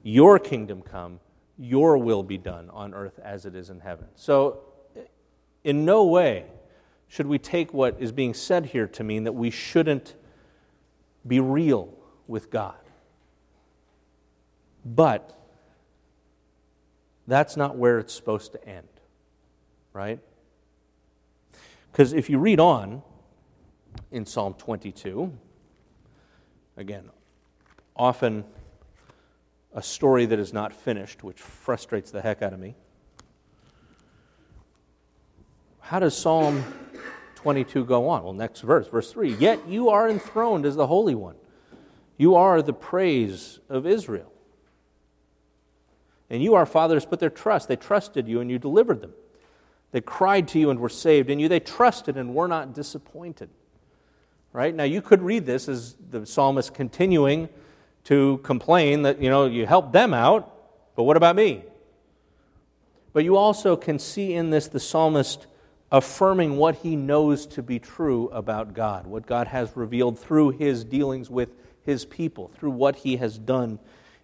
Your 0.03 0.39
kingdom 0.39 0.81
come, 0.81 1.19
your 1.57 1.97
will 1.97 2.23
be 2.23 2.37
done 2.37 2.69
on 2.69 2.93
earth 2.93 3.19
as 3.23 3.45
it 3.45 3.55
is 3.55 3.69
in 3.69 3.81
heaven. 3.81 4.07
So, 4.15 4.59
in 5.63 5.85
no 5.85 6.05
way 6.05 6.45
should 7.07 7.27
we 7.27 7.39
take 7.39 7.73
what 7.73 7.97
is 7.99 8.11
being 8.11 8.33
said 8.33 8.67
here 8.67 8.87
to 8.87 9.03
mean 9.03 9.23
that 9.23 9.33
we 9.33 9.49
shouldn't 9.49 10.15
be 11.25 11.39
real 11.39 11.93
with 12.27 12.49
God. 12.49 12.75
But 14.85 15.37
that's 17.27 17.57
not 17.57 17.77
where 17.77 17.99
it's 17.99 18.13
supposed 18.13 18.53
to 18.53 18.67
end, 18.67 18.87
right? 19.93 20.19
Because 21.91 22.13
if 22.13 22.29
you 22.29 22.39
read 22.39 22.59
on 22.59 23.01
in 24.11 24.25
Psalm 24.25 24.53
22, 24.53 25.31
again, 26.77 27.09
often 27.95 28.43
a 29.73 29.81
story 29.81 30.25
that 30.25 30.39
is 30.39 30.53
not 30.53 30.73
finished, 30.73 31.23
which 31.23 31.39
frustrates 31.41 32.11
the 32.11 32.21
heck 32.21 32.41
out 32.41 32.53
of 32.53 32.59
me. 32.59 32.75
How 35.79 35.99
does 35.99 36.17
Psalm 36.17 36.63
22 37.35 37.85
go 37.85 38.09
on? 38.09 38.23
Well, 38.23 38.33
next 38.33 38.61
verse, 38.61 38.87
verse 38.87 39.11
3 39.11 39.35
Yet 39.35 39.67
you 39.67 39.89
are 39.89 40.09
enthroned 40.09 40.65
as 40.65 40.75
the 40.75 40.87
Holy 40.87 41.15
One, 41.15 41.35
you 42.17 42.35
are 42.35 42.61
the 42.61 42.73
praise 42.73 43.59
of 43.69 43.85
Israel. 43.85 44.31
And 46.29 46.43
you, 46.43 46.55
our 46.55 46.65
fathers, 46.65 47.05
put 47.05 47.21
their 47.21 47.29
trust. 47.29 47.69
They 47.69 47.77
trusted 47.77 48.27
you 48.27 48.41
and 48.41 48.51
you 48.51 48.59
delivered 48.59 48.99
them. 48.99 49.13
They 49.91 50.01
cried 50.01 50.49
to 50.49 50.59
you 50.59 50.69
and 50.69 50.79
were 50.79 50.89
saved. 50.89 51.29
In 51.29 51.39
you 51.39 51.47
they 51.47 51.61
trusted 51.61 52.17
and 52.17 52.35
were 52.35 52.49
not 52.49 52.73
disappointed. 52.73 53.49
Right? 54.53 54.73
Now 54.73 54.85
you 54.85 55.01
could 55.01 55.21
read 55.21 55.45
this 55.45 55.69
as 55.69 55.95
the 56.09 56.25
psalmist 56.25 56.73
continuing 56.73 57.49
to 58.05 58.39
complain 58.43 59.03
that, 59.03 59.21
you 59.21 59.29
know, 59.29 59.45
you 59.45 59.65
helped 59.65 59.91
them 59.91 60.13
out, 60.13 60.53
but 60.95 61.03
what 61.03 61.17
about 61.17 61.35
me? 61.35 61.63
But 63.13 63.23
you 63.23 63.35
also 63.35 63.75
can 63.75 63.99
see 63.99 64.33
in 64.33 64.49
this 64.49 64.67
the 64.67 64.79
psalmist 64.79 65.47
affirming 65.91 66.57
what 66.57 66.75
he 66.75 66.95
knows 66.95 67.45
to 67.47 67.63
be 67.63 67.79
true 67.79 68.29
about 68.29 68.73
God, 68.73 69.07
what 69.07 69.25
God 69.25 69.47
has 69.47 69.75
revealed 69.75 70.19
through 70.19 70.51
his 70.51 70.83
dealings 70.83 71.29
with 71.29 71.49
his 71.85 72.05
people, 72.05 72.49
through 72.49 72.71
what 72.71 72.97
he 72.97 73.17
has 73.17 73.37
done 73.37 73.79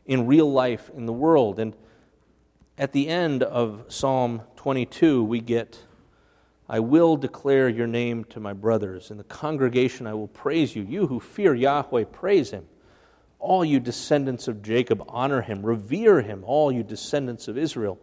in 0.05 0.27
real 0.27 0.51
life 0.51 0.89
in 0.95 1.05
the 1.05 1.13
world. 1.13 1.59
And 1.59 1.75
at 2.77 2.91
the 2.91 3.07
end 3.07 3.43
of 3.43 3.85
Psalm 3.87 4.41
22, 4.57 5.23
we 5.23 5.39
get, 5.39 5.79
I 6.69 6.79
will 6.79 7.17
declare 7.17 7.67
your 7.67 7.87
name 7.87 8.23
to 8.25 8.39
my 8.39 8.53
brothers. 8.53 9.11
In 9.11 9.17
the 9.17 9.23
congregation, 9.23 10.07
I 10.07 10.13
will 10.13 10.29
praise 10.29 10.75
you. 10.75 10.83
You 10.83 11.07
who 11.07 11.19
fear 11.19 11.53
Yahweh, 11.53 12.05
praise 12.05 12.51
him. 12.51 12.65
All 13.39 13.65
you 13.65 13.79
descendants 13.79 14.47
of 14.47 14.61
Jacob, 14.61 15.03
honor 15.09 15.41
him. 15.41 15.65
Revere 15.65 16.21
him, 16.21 16.43
all 16.45 16.71
you 16.71 16.81
descendants 16.83 17.47
of 17.47 17.57
Israel. 17.57 17.99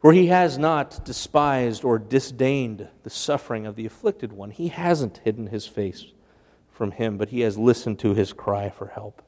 For 0.00 0.12
he 0.12 0.26
has 0.26 0.58
not 0.58 1.04
despised 1.04 1.84
or 1.84 1.98
disdained 1.98 2.88
the 3.04 3.10
suffering 3.10 3.66
of 3.66 3.76
the 3.76 3.86
afflicted 3.86 4.32
one. 4.32 4.50
He 4.50 4.68
hasn't 4.68 5.18
hidden 5.18 5.46
his 5.46 5.66
face 5.66 6.06
from 6.70 6.90
him, 6.90 7.16
but 7.16 7.30
he 7.30 7.40
has 7.40 7.56
listened 7.56 7.98
to 8.00 8.12
his 8.12 8.32
cry 8.32 8.68
for 8.68 8.88
help. 8.88 9.22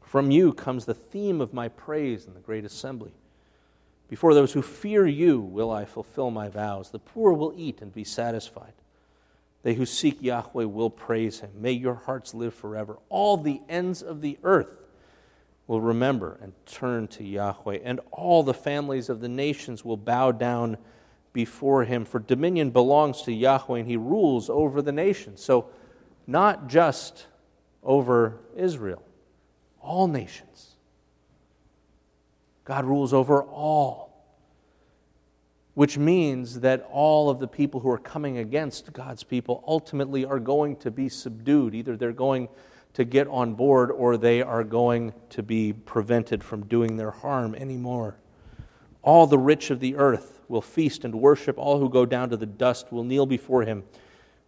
From 0.00 0.30
you 0.30 0.52
comes 0.52 0.84
the 0.84 0.94
theme 0.94 1.40
of 1.40 1.52
my 1.52 1.68
praise 1.68 2.26
in 2.26 2.34
the 2.34 2.40
great 2.40 2.64
assembly. 2.64 3.12
Before 4.12 4.34
those 4.34 4.52
who 4.52 4.60
fear 4.60 5.06
you 5.06 5.40
will 5.40 5.70
I 5.70 5.86
fulfill 5.86 6.30
my 6.30 6.50
vows. 6.50 6.90
The 6.90 6.98
poor 6.98 7.32
will 7.32 7.54
eat 7.56 7.80
and 7.80 7.94
be 7.94 8.04
satisfied. 8.04 8.74
They 9.62 9.72
who 9.72 9.86
seek 9.86 10.20
Yahweh 10.20 10.64
will 10.64 10.90
praise 10.90 11.40
him. 11.40 11.48
May 11.56 11.72
your 11.72 11.94
hearts 11.94 12.34
live 12.34 12.52
forever. 12.52 12.98
All 13.08 13.38
the 13.38 13.62
ends 13.70 14.02
of 14.02 14.20
the 14.20 14.38
earth 14.44 14.70
will 15.66 15.80
remember 15.80 16.38
and 16.42 16.52
turn 16.66 17.08
to 17.08 17.24
Yahweh, 17.24 17.78
and 17.82 18.00
all 18.10 18.42
the 18.42 18.52
families 18.52 19.08
of 19.08 19.20
the 19.20 19.30
nations 19.30 19.82
will 19.82 19.96
bow 19.96 20.30
down 20.30 20.76
before 21.32 21.84
him. 21.84 22.04
For 22.04 22.18
dominion 22.18 22.68
belongs 22.68 23.22
to 23.22 23.32
Yahweh, 23.32 23.78
and 23.78 23.88
he 23.88 23.96
rules 23.96 24.50
over 24.50 24.82
the 24.82 24.92
nations. 24.92 25.42
So, 25.42 25.70
not 26.26 26.66
just 26.68 27.28
over 27.82 28.40
Israel 28.54 29.02
all 29.80 30.06
nations. 30.06 30.71
God 32.64 32.84
rules 32.84 33.12
over 33.12 33.42
all, 33.42 34.24
which 35.74 35.98
means 35.98 36.60
that 36.60 36.86
all 36.90 37.28
of 37.28 37.40
the 37.40 37.48
people 37.48 37.80
who 37.80 37.90
are 37.90 37.98
coming 37.98 38.38
against 38.38 38.92
God's 38.92 39.24
people 39.24 39.64
ultimately 39.66 40.24
are 40.24 40.38
going 40.38 40.76
to 40.76 40.90
be 40.90 41.08
subdued. 41.08 41.74
Either 41.74 41.96
they're 41.96 42.12
going 42.12 42.48
to 42.94 43.04
get 43.04 43.26
on 43.28 43.54
board 43.54 43.90
or 43.90 44.16
they 44.16 44.42
are 44.42 44.64
going 44.64 45.12
to 45.30 45.42
be 45.42 45.72
prevented 45.72 46.44
from 46.44 46.66
doing 46.66 46.96
their 46.96 47.10
harm 47.10 47.54
anymore. 47.54 48.16
All 49.02 49.26
the 49.26 49.38
rich 49.38 49.70
of 49.70 49.80
the 49.80 49.96
earth 49.96 50.40
will 50.48 50.62
feast 50.62 51.04
and 51.04 51.14
worship. 51.14 51.58
All 51.58 51.80
who 51.80 51.88
go 51.88 52.06
down 52.06 52.30
to 52.30 52.36
the 52.36 52.46
dust 52.46 52.92
will 52.92 53.04
kneel 53.04 53.26
before 53.26 53.62
him. 53.62 53.82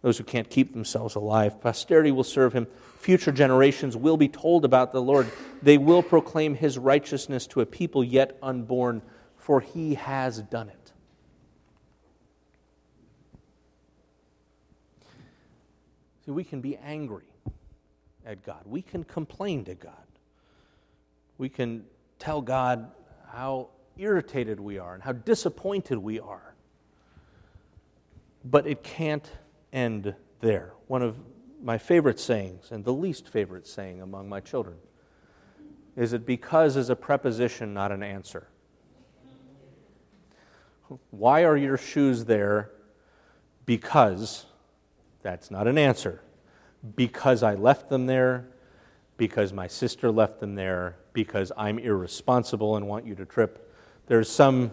Those 0.05 0.19
who 0.19 0.23
can't 0.23 0.47
keep 0.47 0.71
themselves 0.71 1.15
alive. 1.15 1.59
Posterity 1.59 2.11
will 2.11 2.23
serve 2.23 2.53
him 2.53 2.67
future 2.99 3.31
generations 3.31 3.97
will 3.97 4.17
be 4.17 4.27
told 4.27 4.63
about 4.63 4.91
the 4.91 5.01
Lord. 5.01 5.31
They 5.63 5.79
will 5.79 6.03
proclaim 6.03 6.53
his 6.53 6.77
righteousness 6.77 7.47
to 7.47 7.61
a 7.61 7.65
people 7.65 8.03
yet 8.03 8.37
unborn, 8.43 9.01
for 9.35 9.61
he 9.61 9.95
has 9.95 10.43
done 10.43 10.69
it. 10.69 10.91
See, 16.23 16.31
we 16.31 16.43
can 16.43 16.61
be 16.61 16.77
angry 16.77 17.25
at 18.27 18.45
God, 18.45 18.61
we 18.67 18.83
can 18.83 19.03
complain 19.03 19.65
to 19.65 19.73
God, 19.73 19.93
we 21.39 21.49
can 21.49 21.83
tell 22.19 22.41
God 22.41 22.91
how 23.31 23.69
irritated 23.97 24.59
we 24.59 24.77
are 24.77 24.93
and 24.93 25.01
how 25.01 25.13
disappointed 25.13 25.97
we 25.97 26.19
are. 26.19 26.53
But 28.43 28.67
it 28.67 28.83
can't 28.83 29.27
end 29.71 30.15
there. 30.41 30.73
One 30.87 31.01
of 31.01 31.19
my 31.61 31.77
favorite 31.77 32.19
sayings 32.19 32.71
and 32.71 32.85
the 32.85 32.93
least 32.93 33.27
favorite 33.27 33.67
saying 33.67 34.01
among 34.01 34.29
my 34.29 34.39
children 34.39 34.77
is 35.95 36.11
that 36.11 36.25
because 36.25 36.75
is 36.75 36.89
a 36.89 36.95
preposition, 36.95 37.73
not 37.73 37.91
an 37.91 38.03
answer. 38.03 38.47
Why 41.09 41.43
are 41.43 41.57
your 41.57 41.77
shoes 41.77 42.25
there? 42.25 42.71
Because 43.65 44.45
that's 45.23 45.49
not 45.49 45.67
an 45.67 45.77
answer. 45.77 46.21
Because 46.95 47.41
I 47.41 47.55
left 47.55 47.89
them 47.89 48.05
there, 48.05 48.47
because 49.17 49.51
my 49.53 49.67
sister 49.67 50.11
left 50.11 50.39
them 50.39 50.55
there, 50.55 50.97
because 51.13 51.51
I'm 51.57 51.79
irresponsible 51.79 52.75
and 52.75 52.87
want 52.87 53.07
you 53.07 53.15
to 53.15 53.25
trip. 53.25 53.73
There's 54.07 54.29
some 54.29 54.71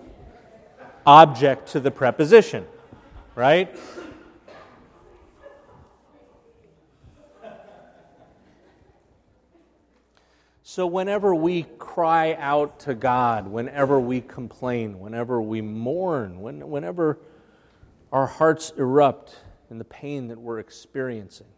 object 1.07 1.69
to 1.69 1.81
the 1.81 1.91
preposition, 1.91 2.67
right? 3.35 3.75
So, 10.75 10.87
whenever 10.87 11.35
we 11.35 11.65
cry 11.79 12.33
out 12.33 12.81
to 12.81 12.95
God, 12.95 13.47
whenever 13.47 14.01
we 14.01 14.23
complain, 14.23 15.01
whenever 15.01 15.39
we 15.43 15.61
mourn, 15.61 16.41
when, 16.41 16.67
whenever 16.71 17.19
our 18.11 18.27
hearts 18.27 18.73
erupt 18.79 19.37
in 19.69 19.77
the 19.77 19.85
pain 19.85 20.29
that 20.29 20.39
we're 20.39 20.61
experiencing, 20.61 21.49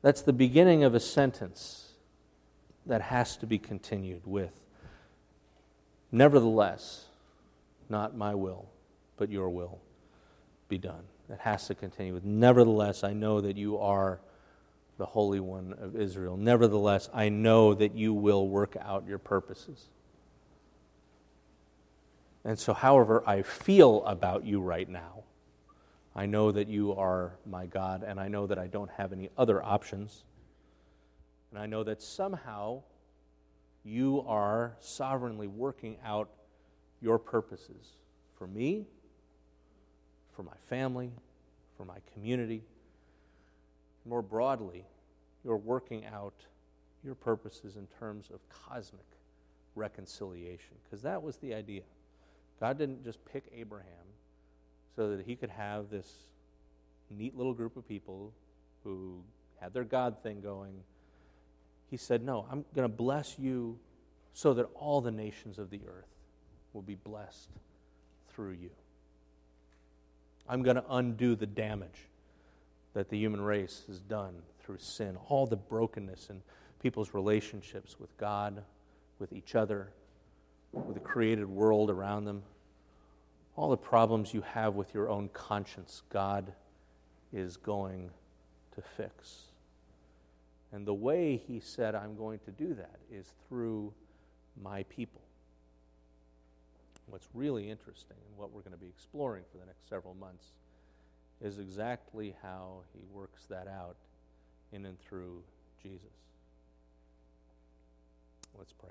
that's 0.00 0.22
the 0.22 0.32
beginning 0.32 0.84
of 0.84 0.94
a 0.94 1.00
sentence 1.00 1.92
that 2.86 3.02
has 3.02 3.36
to 3.36 3.46
be 3.46 3.58
continued 3.58 4.22
with 4.26 4.58
Nevertheless, 6.10 7.08
not 7.90 8.16
my 8.16 8.34
will, 8.34 8.70
but 9.18 9.30
your 9.30 9.50
will 9.50 9.80
be 10.70 10.78
done. 10.78 11.02
That 11.28 11.40
has 11.40 11.66
to 11.66 11.74
continue 11.74 12.14
with 12.14 12.24
Nevertheless, 12.24 13.04
I 13.04 13.12
know 13.12 13.42
that 13.42 13.58
you 13.58 13.76
are 13.76 14.20
the 14.98 15.06
Holy 15.06 15.40
One 15.40 15.74
of 15.78 15.96
Israel. 15.96 16.36
Nevertheless, 16.36 17.08
I 17.12 17.28
know 17.28 17.74
that 17.74 17.94
you 17.94 18.14
will 18.14 18.48
work 18.48 18.76
out 18.80 19.06
your 19.06 19.18
purposes. 19.18 19.88
And 22.44 22.58
so, 22.58 22.72
however 22.72 23.22
I 23.26 23.42
feel 23.42 24.04
about 24.04 24.44
you 24.44 24.60
right 24.60 24.88
now, 24.88 25.24
I 26.14 26.26
know 26.26 26.50
that 26.52 26.68
you 26.68 26.94
are 26.94 27.36
my 27.44 27.66
God, 27.66 28.02
and 28.02 28.18
I 28.18 28.28
know 28.28 28.46
that 28.46 28.58
I 28.58 28.68
don't 28.68 28.90
have 28.92 29.12
any 29.12 29.28
other 29.36 29.62
options. 29.62 30.24
And 31.50 31.58
I 31.58 31.66
know 31.66 31.84
that 31.84 32.00
somehow 32.00 32.82
you 33.84 34.24
are 34.26 34.76
sovereignly 34.80 35.46
working 35.46 35.98
out 36.04 36.30
your 37.02 37.18
purposes 37.18 37.92
for 38.38 38.46
me, 38.46 38.86
for 40.34 40.42
my 40.42 40.56
family, 40.68 41.12
for 41.76 41.84
my 41.84 41.98
community 42.14 42.62
more 44.06 44.22
broadly, 44.22 44.84
you're 45.44 45.56
working 45.56 46.04
out 46.06 46.34
your 47.04 47.14
purposes 47.14 47.76
in 47.76 47.86
terms 47.98 48.30
of 48.32 48.40
cosmic 48.48 49.06
reconciliation, 49.74 50.76
because 50.84 51.02
that 51.02 51.22
was 51.22 51.36
the 51.36 51.54
idea. 51.54 51.82
God 52.60 52.78
didn't 52.78 53.04
just 53.04 53.24
pick 53.26 53.44
Abraham 53.54 53.86
so 54.94 55.10
that 55.10 55.26
he 55.26 55.36
could 55.36 55.50
have 55.50 55.90
this 55.90 56.10
neat 57.10 57.36
little 57.36 57.54
group 57.54 57.76
of 57.76 57.86
people 57.86 58.32
who 58.82 59.20
had 59.60 59.74
their 59.74 59.84
God 59.84 60.22
thing 60.22 60.40
going. 60.40 60.74
He 61.90 61.96
said, 61.96 62.22
No, 62.22 62.46
I'm 62.50 62.64
going 62.74 62.88
to 62.88 62.94
bless 62.94 63.38
you 63.38 63.78
so 64.32 64.54
that 64.54 64.66
all 64.74 65.00
the 65.00 65.10
nations 65.10 65.58
of 65.58 65.70
the 65.70 65.80
earth 65.86 66.08
will 66.72 66.82
be 66.82 66.94
blessed 66.94 67.50
through 68.30 68.52
you. 68.52 68.70
I'm 70.48 70.62
going 70.62 70.76
to 70.76 70.84
undo 70.88 71.34
the 71.34 71.46
damage 71.46 72.08
that 72.96 73.10
the 73.10 73.18
human 73.18 73.42
race 73.42 73.82
has 73.88 74.00
done 74.00 74.36
through 74.58 74.78
sin, 74.78 75.18
all 75.28 75.46
the 75.46 75.54
brokenness 75.54 76.30
in 76.30 76.40
people's 76.82 77.12
relationships 77.12 78.00
with 78.00 78.16
God, 78.16 78.62
with 79.18 79.34
each 79.34 79.54
other, 79.54 79.90
with 80.72 80.94
the 80.94 81.00
created 81.00 81.46
world 81.46 81.90
around 81.90 82.24
them, 82.24 82.42
all 83.54 83.68
the 83.68 83.76
problems 83.76 84.32
you 84.32 84.40
have 84.40 84.76
with 84.76 84.94
your 84.94 85.10
own 85.10 85.28
conscience, 85.28 86.04
God 86.08 86.54
is 87.34 87.58
going 87.58 88.08
to 88.74 88.80
fix. 88.80 89.42
And 90.72 90.86
the 90.86 90.94
way 90.94 91.36
He 91.46 91.60
said, 91.60 91.94
I'm 91.94 92.16
going 92.16 92.38
to 92.46 92.50
do 92.50 92.72
that, 92.72 92.96
is 93.12 93.30
through 93.46 93.92
my 94.62 94.84
people. 94.84 95.20
What's 97.08 97.28
really 97.34 97.68
interesting 97.68 98.16
and 98.26 98.38
what 98.38 98.52
we're 98.52 98.62
going 98.62 98.72
to 98.72 98.78
be 98.78 98.88
exploring 98.88 99.44
for 99.52 99.58
the 99.58 99.66
next 99.66 99.86
several 99.86 100.14
months 100.14 100.46
is 101.40 101.58
exactly 101.58 102.34
how 102.42 102.80
He 102.92 103.00
works 103.12 103.44
that 103.46 103.68
out 103.68 103.96
in 104.72 104.86
and 104.86 104.98
through 105.00 105.42
Jesus. 105.82 106.00
Let's 108.58 108.72
pray. 108.72 108.90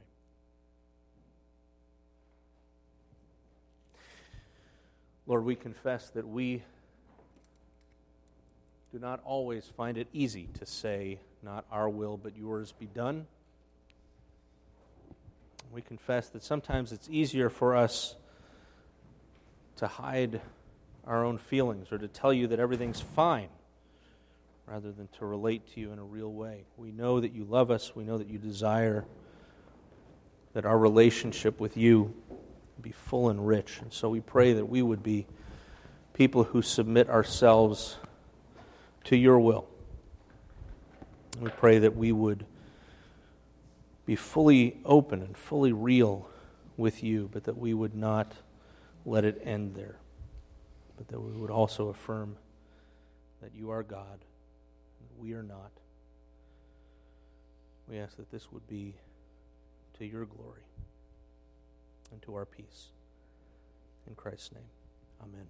Lord, 5.27 5.43
we 5.43 5.55
confess 5.55 6.09
that 6.11 6.27
we 6.27 6.61
do 8.91 8.99
not 8.99 9.19
always 9.25 9.65
find 9.75 9.97
it 9.97 10.07
easy 10.13 10.47
to 10.59 10.65
say, 10.65 11.19
Not 11.41 11.65
our 11.71 11.89
will, 11.89 12.15
but 12.15 12.37
yours 12.37 12.71
be 12.71 12.85
done. 12.85 13.25
We 15.73 15.81
confess 15.81 16.29
that 16.29 16.43
sometimes 16.43 16.91
it's 16.91 17.09
easier 17.11 17.49
for 17.49 17.75
us 17.75 18.15
to 19.77 19.87
hide 19.87 20.39
our 21.05 21.23
own 21.23 21.37
feelings 21.37 21.91
or 21.91 21.97
to 21.97 22.07
tell 22.07 22.33
you 22.33 22.47
that 22.47 22.59
everything's 22.59 23.01
fine 23.01 23.49
rather 24.65 24.91
than 24.91 25.07
to 25.19 25.25
relate 25.25 25.73
to 25.73 25.79
you 25.79 25.91
in 25.91 25.99
a 25.99 26.03
real 26.03 26.31
way. 26.31 26.65
We 26.77 26.91
know 26.91 27.19
that 27.19 27.33
you 27.33 27.43
love 27.43 27.69
us, 27.69 27.95
we 27.95 28.03
know 28.03 28.17
that 28.17 28.27
you 28.27 28.39
desire 28.39 29.05
that 30.53 30.65
our 30.65 30.77
relationship 30.77 31.59
with 31.59 31.77
you 31.77 32.13
be 32.81 32.91
full 32.91 33.29
and 33.29 33.45
rich. 33.45 33.79
And 33.81 33.91
so 33.91 34.09
we 34.09 34.21
pray 34.21 34.53
that 34.53 34.67
we 34.67 34.81
would 34.81 35.03
be 35.03 35.27
people 36.13 36.45
who 36.45 36.61
submit 36.61 37.09
ourselves 37.09 37.97
to 39.05 39.17
your 39.17 39.39
will. 39.39 39.67
We 41.39 41.49
pray 41.49 41.79
that 41.79 41.95
we 41.95 42.11
would 42.11 42.45
be 44.05 44.15
fully 44.15 44.77
open 44.85 45.21
and 45.21 45.37
fully 45.37 45.73
real 45.73 46.29
with 46.77 47.03
you, 47.03 47.29
but 47.31 47.43
that 47.45 47.57
we 47.57 47.73
would 47.73 47.95
not 47.95 48.33
let 49.05 49.25
it 49.25 49.41
end 49.43 49.75
there, 49.75 49.97
but 50.97 51.07
that 51.09 51.19
we 51.19 51.31
would 51.31 51.51
also 51.51 51.89
affirm 51.89 52.37
that 53.41 53.53
you 53.53 53.69
are 53.69 53.83
God, 53.83 54.19
and 54.99 55.09
we 55.19 55.33
are 55.33 55.43
not. 55.43 55.71
We 57.87 57.99
ask 57.99 58.17
that 58.17 58.31
this 58.31 58.51
would 58.51 58.67
be 58.67 58.95
to 59.97 60.05
your 60.05 60.25
glory 60.25 60.63
and 62.11 62.21
to 62.23 62.35
our 62.35 62.45
peace. 62.45 62.87
In 64.07 64.15
Christ's 64.15 64.51
name, 64.53 64.69
amen. 65.21 65.47